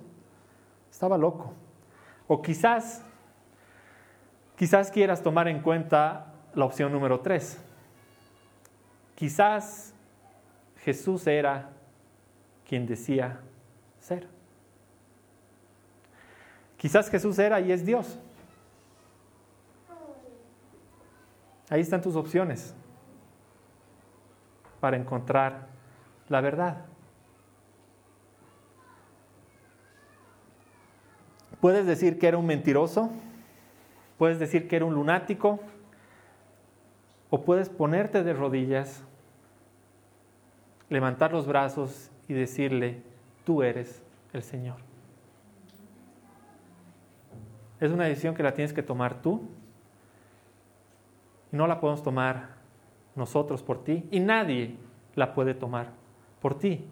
Estaba 0.91 1.17
loco. 1.17 1.53
O 2.27 2.41
quizás, 2.41 3.03
quizás 4.57 4.91
quieras 4.91 5.23
tomar 5.23 5.47
en 5.47 5.61
cuenta 5.61 6.33
la 6.55 6.65
opción 6.65 6.91
número 6.91 7.21
tres. 7.21 7.59
Quizás 9.15 9.92
Jesús 10.83 11.25
era 11.27 11.69
quien 12.67 12.85
decía 12.85 13.39
ser. 13.99 14.27
Quizás 16.77 17.09
Jesús 17.09 17.39
era 17.39 17.61
y 17.61 17.71
es 17.71 17.85
Dios. 17.85 18.19
Ahí 21.69 21.79
están 21.79 22.01
tus 22.01 22.15
opciones 22.15 22.75
para 24.81 24.97
encontrar 24.97 25.67
la 26.27 26.41
verdad. 26.41 26.85
Puedes 31.61 31.85
decir 31.85 32.19
que 32.19 32.27
era 32.27 32.37
un 32.37 32.45
mentiroso, 32.45 33.09
puedes 34.17 34.37
decir 34.37 34.67
que 34.67 34.75
era 34.75 34.83
un 34.83 34.95
lunático, 34.95 35.61
o 37.29 37.45
puedes 37.45 37.69
ponerte 37.69 38.21
de 38.23 38.33
rodillas 38.33 39.01
levantar 40.93 41.33
los 41.33 41.47
brazos 41.47 42.11
y 42.27 42.33
decirle, 42.33 43.01
tú 43.45 43.63
eres 43.63 44.03
el 44.31 44.43
Señor. 44.43 44.75
Es 47.79 47.91
una 47.91 48.05
decisión 48.05 48.35
que 48.35 48.43
la 48.43 48.53
tienes 48.53 48.73
que 48.73 48.83
tomar 48.83 49.19
tú 49.19 49.41
y 51.51 51.57
no 51.57 51.65
la 51.65 51.79
podemos 51.79 52.03
tomar 52.03 52.49
nosotros 53.15 53.63
por 53.63 53.83
ti 53.83 54.07
y 54.11 54.19
nadie 54.19 54.75
la 55.15 55.33
puede 55.33 55.55
tomar 55.55 55.87
por 56.39 56.59
ti. 56.59 56.85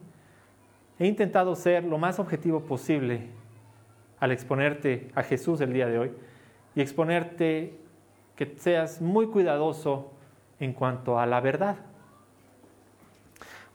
He 0.98 1.06
intentado 1.06 1.56
ser 1.56 1.84
lo 1.84 2.00
más 2.00 2.18
objetivo 2.18 2.62
posible 2.62 3.28
al 4.20 4.32
exponerte 4.32 5.12
a 5.14 5.22
Jesús 5.22 5.62
el 5.62 5.74
día 5.74 5.86
de 5.86 6.00
hoy 6.00 6.12
y 6.74 6.82
exponerte 6.82 7.78
que 8.36 8.56
seas 8.58 9.00
muy 9.00 9.28
cuidadoso 9.28 10.12
en 10.60 10.74
cuanto 10.74 11.20
a 11.20 11.28
la 11.28 11.40
verdad. 11.40 11.91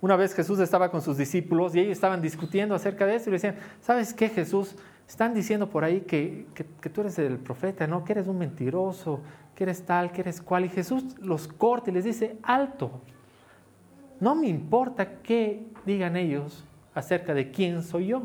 Una 0.01 0.17
vez 0.17 0.35
Jesús 0.35 0.59
estaba 0.59 0.91
con 0.91 1.01
sus 1.01 1.17
discípulos 1.17 1.75
y 1.75 1.81
ellos 1.81 1.93
estaban 1.93 2.21
discutiendo 2.21 2.75
acerca 2.75 3.07
de 3.07 3.17
eso 3.17 3.31
y 3.31 3.33
le 3.33 3.37
decían, 3.37 3.57
¿sabes 3.81 4.13
qué 4.13 4.29
Jesús? 4.29 4.77
Están 5.09 5.35
diciendo 5.35 5.69
por 5.71 5.85
ahí 5.85 6.03
que, 6.03 6.47
que, 6.55 6.91
tú 6.91 7.01
eres 7.01 7.19
el 7.19 7.39
profeta, 7.39 7.87
¿no? 7.87 8.05
Que 8.05 8.13
eres 8.13 8.27
un 8.27 8.39
mentiroso, 8.39 9.21
que 9.55 9.65
eres 9.65 9.87
tal, 9.87 10.13
que 10.13 10.21
eres 10.21 10.43
cual. 10.43 10.65
Y 10.65 10.69
Jesús 10.69 11.17
los 11.21 11.49
corta 11.49 11.91
y 11.91 11.95
les 11.95 12.05
dice, 12.05 12.37
alto, 12.43 13.01
no 14.21 14.35
me 14.35 14.49
importa 14.49 15.21
qué 15.23 15.67
digan 15.85 16.17
ellos 16.17 16.65
acerca 16.95 17.35
de 17.35 17.51
quién 17.51 17.83
soy 17.83 18.09
yo. 18.09 18.23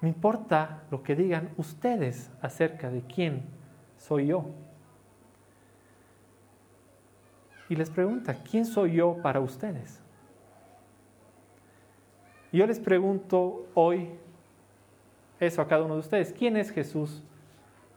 Me 0.00 0.08
importa 0.08 0.82
lo 0.90 1.02
que 1.02 1.14
digan 1.14 1.50
ustedes 1.56 2.30
acerca 2.40 2.90
de 2.90 3.02
quién 3.02 3.44
soy 3.96 4.26
yo. 4.26 4.46
Y 7.72 7.76
les 7.76 7.88
pregunta, 7.88 8.34
¿quién 8.34 8.66
soy 8.66 8.92
yo 8.92 9.16
para 9.22 9.40
ustedes? 9.40 9.98
yo 12.52 12.66
les 12.66 12.78
pregunto 12.78 13.66
hoy 13.72 14.10
eso 15.40 15.62
a 15.62 15.66
cada 15.66 15.84
uno 15.84 15.94
de 15.94 16.00
ustedes, 16.00 16.34
¿quién 16.38 16.58
es 16.58 16.70
Jesús 16.70 17.22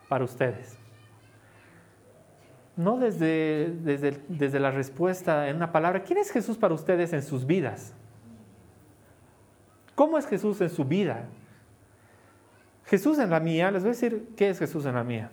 para 0.07 0.23
ustedes? 0.23 0.77
No 2.77 2.97
desde, 2.97 3.73
desde, 3.83 4.21
desde 4.29 4.61
la 4.61 4.71
respuesta 4.71 5.49
en 5.49 5.57
una 5.57 5.73
palabra, 5.73 6.03
¿quién 6.03 6.19
es 6.19 6.31
Jesús 6.31 6.57
para 6.57 6.73
ustedes 6.73 7.11
en 7.11 7.21
sus 7.21 7.45
vidas? 7.45 7.93
¿Cómo 9.93 10.17
es 10.17 10.25
Jesús 10.25 10.61
en 10.61 10.69
su 10.69 10.85
vida? 10.85 11.25
Jesús 12.85 13.19
en 13.19 13.29
la 13.29 13.41
mía, 13.41 13.71
les 13.71 13.83
voy 13.83 13.89
a 13.89 13.91
decir 13.91 14.29
qué 14.37 14.47
es 14.47 14.57
Jesús 14.57 14.85
en 14.85 14.95
la 14.95 15.03
mía. 15.03 15.31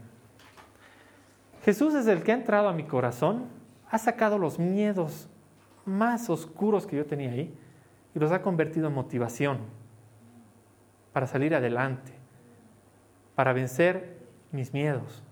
Jesús 1.65 1.95
es 1.95 2.09
el 2.09 2.25
que 2.25 2.33
ha 2.33 2.35
entrado 2.35 2.67
a 2.67 2.73
mi 2.73 2.83
corazón 2.83 3.62
ha 3.93 3.99
sacado 3.99 4.39
los 4.39 4.59
miedos 4.59 5.29
más 5.85 6.31
oscuros 6.31 6.87
que 6.87 6.97
yo 6.97 7.05
tenía 7.05 7.31
ahí 7.31 7.55
y 8.15 8.19
los 8.19 8.33
ha 8.33 8.41
convertido 8.41 8.89
en 8.89 8.95
motivación 8.95 9.59
para 11.13 11.27
salir 11.27 11.55
adelante, 11.55 12.11
para 13.35 13.53
vencer 13.53 14.17
mis 14.51 14.73
miedos. 14.73 15.23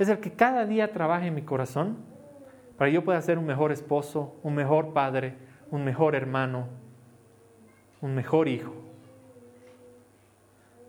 Es 0.00 0.08
el 0.08 0.18
que 0.18 0.32
cada 0.32 0.66
día 0.66 0.92
trabaja 0.92 1.26
en 1.26 1.34
mi 1.34 1.42
corazón 1.42 1.96
para 2.76 2.90
que 2.90 2.94
yo 2.94 3.04
pueda 3.04 3.22
ser 3.22 3.38
un 3.38 3.46
mejor 3.46 3.70
esposo, 3.70 4.34
un 4.42 4.56
mejor 4.56 4.92
padre, 4.92 5.36
un 5.70 5.84
mejor 5.84 6.16
hermano, 6.16 6.66
un 8.00 8.16
mejor 8.16 8.48
hijo. 8.48 8.74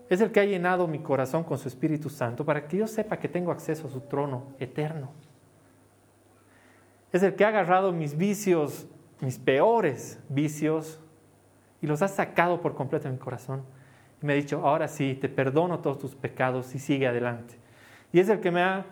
Es 0.10 0.20
el 0.20 0.32
que 0.32 0.39
ha 0.39 0.45
llenado 0.45 0.88
mi 0.88 0.98
corazón 0.98 1.43
con 1.43 1.60
su 1.60 1.68
Espíritu 1.68 2.10
Santo 2.10 2.43
para 2.43 2.68
que 2.68 2.78
yo 2.78 2.88
sepa 2.88 3.18
que 3.18 3.30
tengo 3.30 3.52
acceso 3.52 3.86
a 3.86 3.91
su 3.91 4.02
trono 4.02 4.56
eterno. 4.58 5.26
Es 7.12 7.24
el 7.24 7.36
que 7.36 7.45
ha 7.45 7.49
agarrado 7.49 7.91
mis 7.91 8.18
vicios, 8.18 8.88
mis 9.22 9.38
peores 9.39 10.20
vicios, 10.30 10.99
y 11.82 11.88
los 11.88 12.01
ha 12.01 12.08
sacado 12.08 12.62
por 12.62 12.76
completo 12.76 13.08
de 13.08 13.14
mi 13.14 13.20
corazón. 13.20 13.64
Y 14.22 14.26
me 14.26 14.34
ha 14.34 14.36
dicho, 14.36 14.66
ahora 14.66 14.88
sí, 14.88 15.18
te 15.20 15.30
perdono 15.30 15.80
todos 15.80 15.99
tus 15.99 16.16
pecados 16.16 16.74
y 16.76 16.80
sigue 16.80 17.08
adelante. 17.08 17.55
Y 18.12 18.20
es 18.20 18.30
el 18.30 18.39
que 18.39 18.51
me 18.51 18.62
ha 18.62 18.86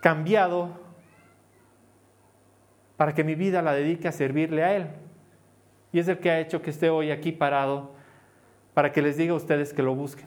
cambiado 0.00 0.70
para 2.96 3.14
que 3.14 3.24
mi 3.24 3.34
vida 3.34 3.62
la 3.62 3.72
dedique 3.72 4.06
a 4.08 4.12
servirle 4.12 4.62
a 4.62 4.76
Él. 4.76 4.86
Y 5.92 5.98
es 5.98 6.08
el 6.08 6.18
que 6.18 6.30
ha 6.30 6.40
hecho 6.40 6.62
que 6.62 6.70
esté 6.70 6.90
hoy 6.90 7.10
aquí 7.10 7.32
parado 7.32 7.94
para 8.74 8.92
que 8.92 9.02
les 9.02 9.16
diga 9.16 9.32
a 9.32 9.36
ustedes 9.36 9.72
que 9.72 9.82
lo 9.82 9.94
busquen, 9.94 10.26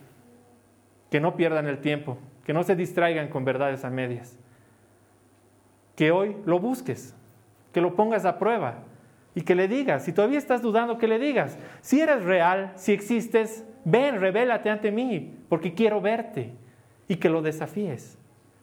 que 1.10 1.20
no 1.20 1.36
pierdan 1.36 1.66
el 1.66 1.78
tiempo, 1.78 2.18
que 2.44 2.52
no 2.52 2.62
se 2.62 2.74
distraigan 2.74 3.28
con 3.28 3.44
verdades 3.44 3.84
a 3.84 3.90
medias, 3.90 4.38
que 5.98 6.12
hoy 6.12 6.36
lo 6.46 6.60
busques, 6.60 7.12
que 7.72 7.80
lo 7.80 7.96
pongas 7.96 8.24
a 8.24 8.38
prueba 8.38 8.84
y 9.34 9.40
que 9.40 9.56
le 9.56 9.66
digas, 9.66 10.04
si 10.04 10.12
todavía 10.12 10.38
estás 10.38 10.62
dudando, 10.62 10.96
que 10.96 11.08
le 11.08 11.18
digas, 11.18 11.58
si 11.80 12.00
eres 12.00 12.22
real, 12.22 12.70
si 12.76 12.92
existes, 12.92 13.66
ven, 13.84 14.20
revélate 14.20 14.70
ante 14.70 14.92
mí, 14.92 15.34
porque 15.48 15.74
quiero 15.74 16.00
verte 16.00 16.52
y 17.08 17.16
que 17.16 17.28
lo 17.28 17.42
desafíes, 17.42 18.16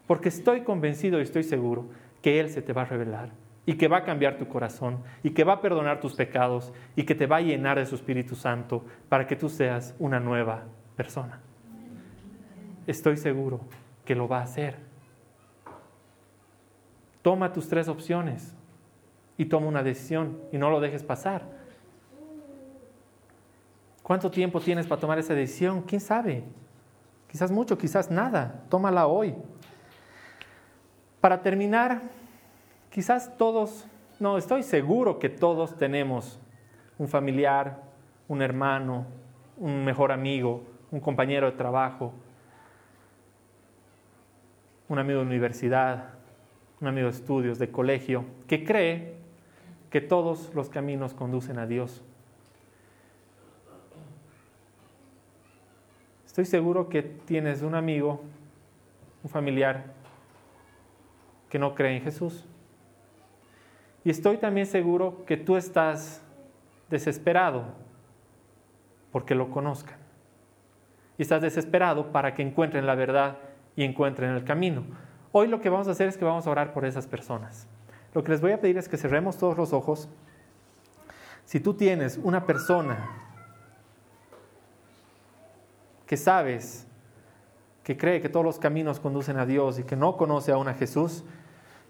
porque 0.08 0.30
estoy 0.30 0.62
convencido 0.62 1.20
y 1.20 1.24
estoy 1.24 1.44
seguro 1.44 1.90
que 2.22 2.40
Él 2.40 2.50
se 2.50 2.62
te 2.62 2.72
va 2.72 2.84
a 2.84 2.86
revelar 2.86 3.32
y 3.66 3.74
que 3.74 3.90
va 3.90 3.98
a 3.98 4.04
cambiar 4.06 4.38
tu 4.38 4.48
corazón 4.48 5.00
y 5.22 5.32
que 5.32 5.44
va 5.44 5.56
a 5.56 5.62
perdonar 5.62 6.00
tus 6.00 6.16
pecados 6.16 6.72
y 6.96 7.04
que 7.04 7.16
te 7.16 7.28
va 7.28 7.36
a 7.36 7.42
llenar 7.42 7.78
de 7.78 7.86
su 7.86 7.96
Espíritu 7.96 8.38
Santo 8.38 8.86
para 9.10 9.28
que 9.28 9.36
tú 9.36 9.50
seas 9.50 9.94
una 10.00 10.22
nueva 10.22 10.64
persona. 10.96 11.42
Estoy 12.88 13.18
seguro 13.18 13.60
que 14.06 14.16
lo 14.16 14.30
va 14.30 14.40
a 14.40 14.44
hacer. 14.44 14.95
Toma 17.26 17.52
tus 17.52 17.68
tres 17.68 17.88
opciones 17.88 18.54
y 19.36 19.46
toma 19.46 19.66
una 19.66 19.82
decisión 19.82 20.38
y 20.52 20.60
no 20.60 20.70
lo 20.70 20.80
dejes 20.80 21.02
pasar. 21.02 21.42
¿Cuánto 24.04 24.30
tiempo 24.30 24.62
tienes 24.62 24.86
para 24.86 25.02
tomar 25.02 25.18
esa 25.18 25.34
decisión? 25.34 25.82
¿Quién 25.82 26.02
sabe? 26.02 26.44
Quizás 27.28 27.50
mucho, 27.50 27.80
quizás 27.80 28.12
nada. 28.12 28.62
Tómala 28.70 29.08
hoy. 29.08 29.34
Para 31.20 31.42
terminar, 31.42 32.04
Quizás 32.96 33.36
todos, 33.36 33.86
no, 34.22 34.38
estoy 34.38 34.64
seguro 34.64 35.20
que 35.20 35.28
todos 35.28 35.76
tenemos 35.76 36.40
un 36.98 37.10
familiar, 37.10 37.82
un 38.30 38.42
hermano, 38.42 39.06
un 39.58 39.84
mejor 39.84 40.14
amigo, 40.14 40.64
un 40.92 41.02
compañero 41.02 41.52
de 41.52 41.58
trabajo, 41.58 42.14
un 44.88 44.98
amigo 44.98 45.20
de 45.20 45.26
universidad, 45.26 46.06
un 46.82 46.88
amigo 46.88 47.08
de 47.08 47.14
estudios, 47.14 47.60
de 47.60 47.72
colegio, 47.72 48.26
que 48.48 48.64
cree 48.64 49.16
que 49.90 50.02
todos 50.02 50.54
los 50.54 50.70
caminos 50.70 51.14
conducen 51.14 51.58
a 51.58 51.66
Dios. 51.66 52.04
Estoy 56.26 56.46
seguro 56.46 56.90
que 56.90 57.02
tienes 57.02 57.62
un 57.62 57.76
amigo, 57.76 58.22
un 59.24 59.30
familiar, 59.30 59.86
que 61.50 61.58
no 61.58 61.76
cree 61.76 61.96
en 61.96 62.04
Jesús. 62.04 62.46
Y 64.04 64.10
estoy 64.10 64.38
también 64.38 64.68
seguro 64.68 65.24
que 65.26 65.38
tú 65.38 65.56
estás 65.56 66.22
desesperado 66.90 67.64
porque 69.14 69.34
lo 69.34 69.50
conozcan. 69.50 69.96
Y 71.18 71.22
estás 71.22 71.42
desesperado 71.42 72.12
para 72.12 72.34
que 72.34 72.42
encuentren 72.42 72.86
la 72.86 72.96
verdad 72.96 73.38
y 73.78 73.86
encuentren 73.86 74.32
el 74.32 74.44
camino. 74.44 74.84
Hoy 75.38 75.50
lo 75.50 75.60
que 75.60 75.70
vamos 75.70 75.90
a 75.90 75.92
hacer 75.92 76.08
es 76.08 76.16
que 76.16 76.24
vamos 76.24 76.48
a 76.48 76.50
orar 76.50 76.72
por 76.72 76.86
esas 76.86 77.08
personas. 77.08 77.68
Lo 78.14 78.24
que 78.24 78.32
les 78.32 78.40
voy 78.40 78.54
a 78.54 78.62
pedir 78.62 78.78
es 78.78 78.88
que 78.88 78.96
cerremos 78.96 79.38
todos 79.38 79.58
los 79.58 79.74
ojos. 79.74 80.08
Si 81.44 81.60
tú 81.60 81.74
tienes 81.74 82.18
una 82.24 82.46
persona 82.46 83.10
que 86.08 86.16
sabes, 86.16 86.88
que 87.84 87.98
cree 87.98 88.22
que 88.22 88.30
todos 88.30 88.46
los 88.46 88.60
caminos 88.60 89.02
conducen 89.02 89.38
a 89.38 89.46
Dios 89.46 89.78
y 89.78 89.84
que 89.84 89.98
no 89.98 90.16
conoce 90.16 90.54
aún 90.54 90.70
a 90.70 90.74
Jesús, 90.74 91.26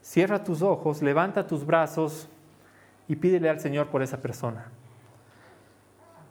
Cierra 0.05 0.43
tus 0.43 0.61
ojos, 0.61 1.01
levanta 1.01 1.47
tus 1.47 1.65
brazos 1.65 2.29
y 3.07 3.15
pídele 3.15 3.49
al 3.49 3.59
Señor 3.59 3.87
por 3.87 4.03
esa 4.03 4.21
persona. 4.21 4.67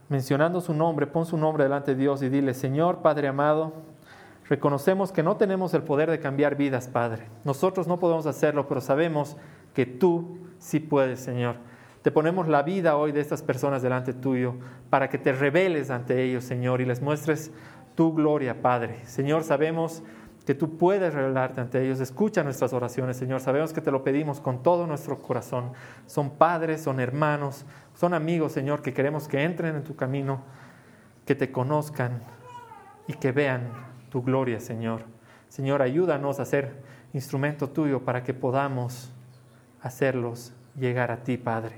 Mencionando 0.09 0.61
su 0.61 0.73
nombre, 0.73 1.09
pon 1.09 1.27
su 1.27 1.37
nombre 1.37 1.65
delante 1.65 1.97
de 1.97 2.01
Dios 2.01 2.23
y 2.23 2.29
dile, 2.29 2.55
Señor 2.55 2.99
Padre 3.03 3.27
amado, 3.27 3.73
reconocemos 4.49 5.13
que 5.13 5.23
no 5.23 5.37
tenemos 5.37 5.75
el 5.75 5.83
poder 5.83 6.11
de 6.11 6.21
cambiar 6.21 6.57
vidas, 6.57 6.89
Padre. 6.89 7.25
Nosotros 7.45 7.87
no 7.87 7.99
podemos 7.99 8.27
hacerlo, 8.27 8.69
pero 8.69 8.81
sabemos 8.81 9.37
que 9.75 9.87
tú 9.87 10.39
sí 10.59 10.81
puedes, 10.81 11.21
Señor. 11.21 11.57
Te 12.03 12.11
ponemos 12.11 12.49
la 12.49 12.63
vida 12.63 12.97
hoy 12.97 13.13
de 13.13 13.21
estas 13.21 13.43
personas 13.43 13.81
delante 13.81 14.13
tuyo 14.13 14.57
para 14.91 15.09
que 15.09 15.17
te 15.17 15.33
reveles 15.33 15.91
ante 15.91 16.23
ellos, 16.23 16.45
Señor, 16.45 16.81
y 16.83 16.85
les 16.85 17.01
muestres 17.01 17.51
tu 17.95 18.13
gloria, 18.13 18.61
Padre. 18.61 18.99
Señor, 19.07 19.43
sabemos 19.43 20.03
que 20.45 20.55
tú 20.55 20.77
puedes 20.77 21.15
revelarte 21.15 21.61
ante 21.61 21.83
ellos. 21.83 22.01
Escucha 22.01 22.45
nuestras 22.45 22.75
oraciones, 22.75 23.17
Señor. 23.17 23.41
Sabemos 23.41 23.73
que 23.73 23.81
te 23.81 23.91
lo 23.91 24.05
pedimos 24.05 24.41
con 24.41 24.63
todo 24.63 24.87
nuestro 24.87 25.19
corazón. 25.19 25.73
Son 26.07 26.31
padres, 26.31 26.83
son 26.83 27.01
hermanos, 27.01 27.65
son 27.95 28.13
amigos, 28.13 28.53
Señor, 28.53 28.83
que 28.83 28.93
queremos 28.93 29.27
que 29.27 29.43
entren 29.43 29.75
en 29.77 29.85
tu 29.85 29.97
camino, 29.97 30.43
que 31.25 31.35
te 31.35 31.51
conozcan 31.51 32.21
y 33.07 33.15
que 33.15 33.33
vean 33.33 33.71
tu 34.15 34.23
gloria, 34.23 34.61
Señor. 34.61 35.03
Señor, 35.49 35.83
ayúdanos 35.83 36.39
a 36.39 36.45
ser 36.45 36.77
instrumento 37.15 37.71
tuyo 37.71 38.05
para 38.05 38.23
que 38.23 38.33
podamos 38.33 39.11
hacerlos 39.83 40.53
llegar 40.79 41.11
a 41.11 41.25
ti, 41.25 41.37
Padre. 41.37 41.75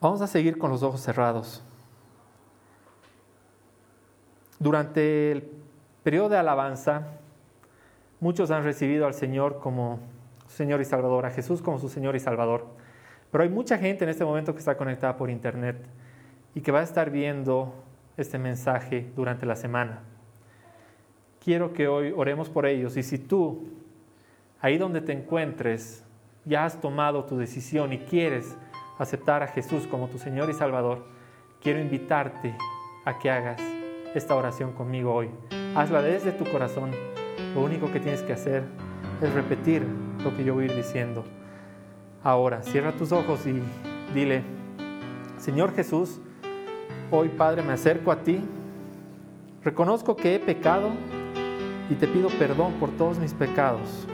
Vamos 0.00 0.20
a 0.20 0.26
seguir 0.26 0.58
con 0.58 0.72
los 0.72 0.82
ojos 0.82 1.00
cerrados. 1.00 1.62
Durante 4.58 5.30
el 5.30 5.48
periodo 6.02 6.30
de 6.30 6.38
alabanza, 6.38 7.06
muchos 8.18 8.50
han 8.50 8.64
recibido 8.64 9.06
al 9.06 9.14
Señor 9.14 9.60
como 9.60 10.00
Señor 10.48 10.80
y 10.80 10.84
Salvador, 10.84 11.24
a 11.24 11.30
Jesús 11.30 11.62
como 11.62 11.78
su 11.78 11.88
Señor 11.88 12.16
y 12.16 12.18
Salvador. 12.18 12.66
Pero 13.30 13.44
hay 13.44 13.50
mucha 13.50 13.78
gente 13.78 14.02
en 14.02 14.10
este 14.10 14.24
momento 14.24 14.54
que 14.54 14.58
está 14.58 14.76
conectada 14.76 15.16
por 15.16 15.30
Internet 15.30 15.86
y 16.52 16.62
que 16.62 16.72
va 16.72 16.80
a 16.80 16.82
estar 16.82 17.10
viendo 17.10 17.83
este 18.16 18.38
mensaje 18.38 19.10
durante 19.16 19.46
la 19.46 19.56
semana. 19.56 20.00
Quiero 21.42 21.72
que 21.72 21.88
hoy 21.88 22.12
oremos 22.16 22.48
por 22.48 22.66
ellos 22.66 22.96
y 22.96 23.02
si 23.02 23.18
tú, 23.18 23.68
ahí 24.60 24.78
donde 24.78 25.00
te 25.00 25.12
encuentres, 25.12 26.04
ya 26.44 26.64
has 26.64 26.80
tomado 26.80 27.24
tu 27.24 27.36
decisión 27.36 27.92
y 27.92 27.98
quieres 27.98 28.56
aceptar 28.98 29.42
a 29.42 29.48
Jesús 29.48 29.86
como 29.86 30.08
tu 30.08 30.18
Señor 30.18 30.48
y 30.50 30.54
Salvador, 30.54 31.04
quiero 31.60 31.80
invitarte 31.80 32.54
a 33.04 33.18
que 33.18 33.30
hagas 33.30 33.60
esta 34.14 34.34
oración 34.34 34.72
conmigo 34.72 35.12
hoy. 35.12 35.30
Hazla 35.74 36.02
desde 36.02 36.32
tu 36.32 36.44
corazón. 36.44 36.92
Lo 37.54 37.62
único 37.62 37.90
que 37.90 38.00
tienes 38.00 38.22
que 38.22 38.32
hacer 38.32 38.62
es 39.20 39.32
repetir 39.34 39.82
lo 40.22 40.36
que 40.36 40.44
yo 40.44 40.54
voy 40.54 40.64
a 40.64 40.66
ir 40.66 40.76
diciendo. 40.76 41.24
Ahora, 42.22 42.62
cierra 42.62 42.92
tus 42.92 43.12
ojos 43.12 43.46
y 43.46 43.60
dile, 44.14 44.42
Señor 45.36 45.74
Jesús, 45.74 46.20
hoy 47.10 47.28
Padre 47.28 47.62
me 47.62 47.72
acerco 47.72 48.10
a 48.12 48.22
ti, 48.22 48.40
reconozco 49.62 50.16
que 50.16 50.34
he 50.34 50.38
pecado 50.38 50.90
y 51.90 51.94
te 51.94 52.06
pido 52.06 52.28
perdón 52.30 52.72
por 52.74 52.90
todos 52.90 53.18
mis 53.18 53.32
pecados. 53.34 54.06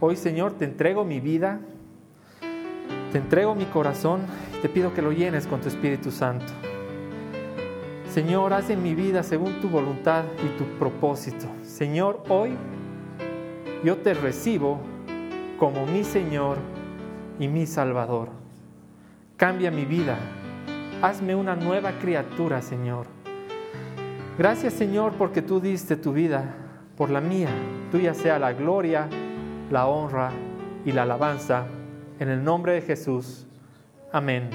Hoy 0.00 0.16
Señor 0.16 0.52
te 0.52 0.64
entrego 0.64 1.04
mi 1.04 1.20
vida, 1.20 1.60
te 3.12 3.18
entrego 3.18 3.54
mi 3.54 3.64
corazón 3.64 4.20
y 4.56 4.62
te 4.62 4.68
pido 4.68 4.94
que 4.94 5.02
lo 5.02 5.12
llenes 5.12 5.46
con 5.46 5.60
tu 5.60 5.68
Espíritu 5.68 6.10
Santo. 6.10 6.52
Señor, 8.12 8.52
haz 8.52 8.70
en 8.70 8.82
mi 8.82 8.94
vida 8.94 9.22
según 9.22 9.60
tu 9.60 9.68
voluntad 9.68 10.24
y 10.44 10.58
tu 10.58 10.64
propósito. 10.78 11.46
Señor, 11.62 12.22
hoy 12.28 12.56
yo 13.84 13.96
te 13.98 14.14
recibo 14.14 14.80
como 15.58 15.86
mi 15.86 16.04
Señor 16.04 16.58
y 17.38 17.48
mi 17.48 17.66
Salvador. 17.66 18.30
Cambia 19.36 19.70
mi 19.70 19.84
vida. 19.84 20.16
Hazme 21.00 21.36
una 21.36 21.54
nueva 21.54 21.92
criatura, 21.92 22.60
Señor. 22.60 23.06
Gracias, 24.36 24.72
Señor, 24.72 25.12
porque 25.12 25.42
tú 25.42 25.60
diste 25.60 25.94
tu 25.94 26.12
vida 26.12 26.56
por 26.96 27.08
la 27.10 27.20
mía. 27.20 27.50
Tuya 27.92 28.14
sea 28.14 28.40
la 28.40 28.52
gloria, 28.52 29.08
la 29.70 29.86
honra 29.86 30.30
y 30.84 30.90
la 30.90 31.02
alabanza. 31.02 31.66
En 32.18 32.28
el 32.28 32.42
nombre 32.42 32.72
de 32.72 32.82
Jesús. 32.82 33.46
Amén. 34.12 34.50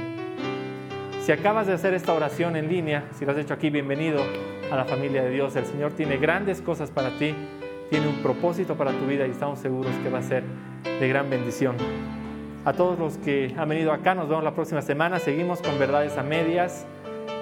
Si 1.21 1.31
acabas 1.31 1.65
de 1.67 1.73
hacer 1.73 1.93
esta 1.93 2.13
oración 2.13 2.57
en 2.57 2.67
línea, 2.67 3.05
si 3.13 3.23
lo 3.23 3.31
has 3.31 3.37
hecho 3.37 3.53
aquí, 3.53 3.69
bienvenido 3.69 4.21
a 4.69 4.75
la 4.75 4.83
familia 4.83 5.23
de 5.23 5.29
Dios. 5.29 5.55
El 5.55 5.65
Señor 5.65 5.93
tiene 5.93 6.17
grandes 6.17 6.61
cosas 6.61 6.91
para 6.91 7.17
ti, 7.17 7.33
tiene 7.89 8.05
un 8.05 8.21
propósito 8.21 8.75
para 8.75 8.91
tu 8.91 9.05
vida 9.05 9.25
y 9.25 9.31
estamos 9.31 9.59
seguros 9.59 9.93
que 10.03 10.09
va 10.09 10.19
a 10.19 10.23
ser 10.23 10.43
de 10.83 11.07
gran 11.07 11.29
bendición. 11.29 11.77
A 12.65 12.71
todos 12.71 12.97
los 12.97 13.17
que 13.17 13.53
han 13.57 13.67
venido 13.67 13.91
acá, 13.91 14.15
nos 14.15 14.29
vemos 14.29 14.43
la 14.43 14.55
próxima 14.55 14.81
semana. 14.81 15.19
Seguimos 15.19 15.61
con 15.61 15.77
verdades 15.77 16.17
a 16.17 16.23
medias. 16.23 16.85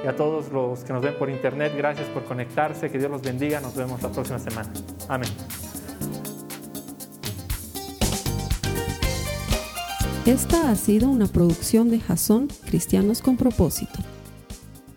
Y 0.04 0.08
a 0.08 0.16
todos 0.16 0.52
los 0.52 0.84
que 0.84 0.94
nos 0.94 1.04
ven 1.04 1.14
por 1.14 1.30
internet, 1.30 1.74
gracias 1.78 2.08
por 2.10 2.24
conectarse. 2.24 2.90
Que 2.90 2.98
Dios 2.98 3.12
los 3.12 3.22
bendiga. 3.22 3.62
Nos 3.62 3.76
vemos 3.76 4.02
la 4.02 4.10
próxima 4.10 4.40
semana. 4.40 4.72
Amén. 5.08 5.30
Esta 10.26 10.72
ha 10.72 10.76
sido 10.76 11.08
una 11.10 11.28
producción 11.28 11.92
de 11.92 12.00
Jason 12.00 12.48
Cristianos 12.66 13.22
con 13.22 13.38
Propósito. 13.38 14.00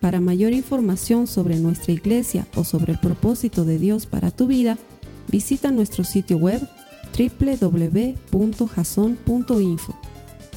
Para 0.00 0.20
mayor 0.20 0.54
información 0.54 1.26
sobre 1.26 1.56
nuestra 1.56 1.92
iglesia 1.92 2.46
o 2.56 2.64
sobre 2.64 2.92
el 2.92 2.98
propósito 2.98 3.66
de 3.66 3.78
Dios 3.78 4.06
para 4.06 4.30
tu 4.30 4.46
vida, 4.46 4.78
visita 5.28 5.70
nuestro 5.70 6.02
sitio 6.04 6.38
web 6.38 6.66
www.jason.info. 7.16 8.14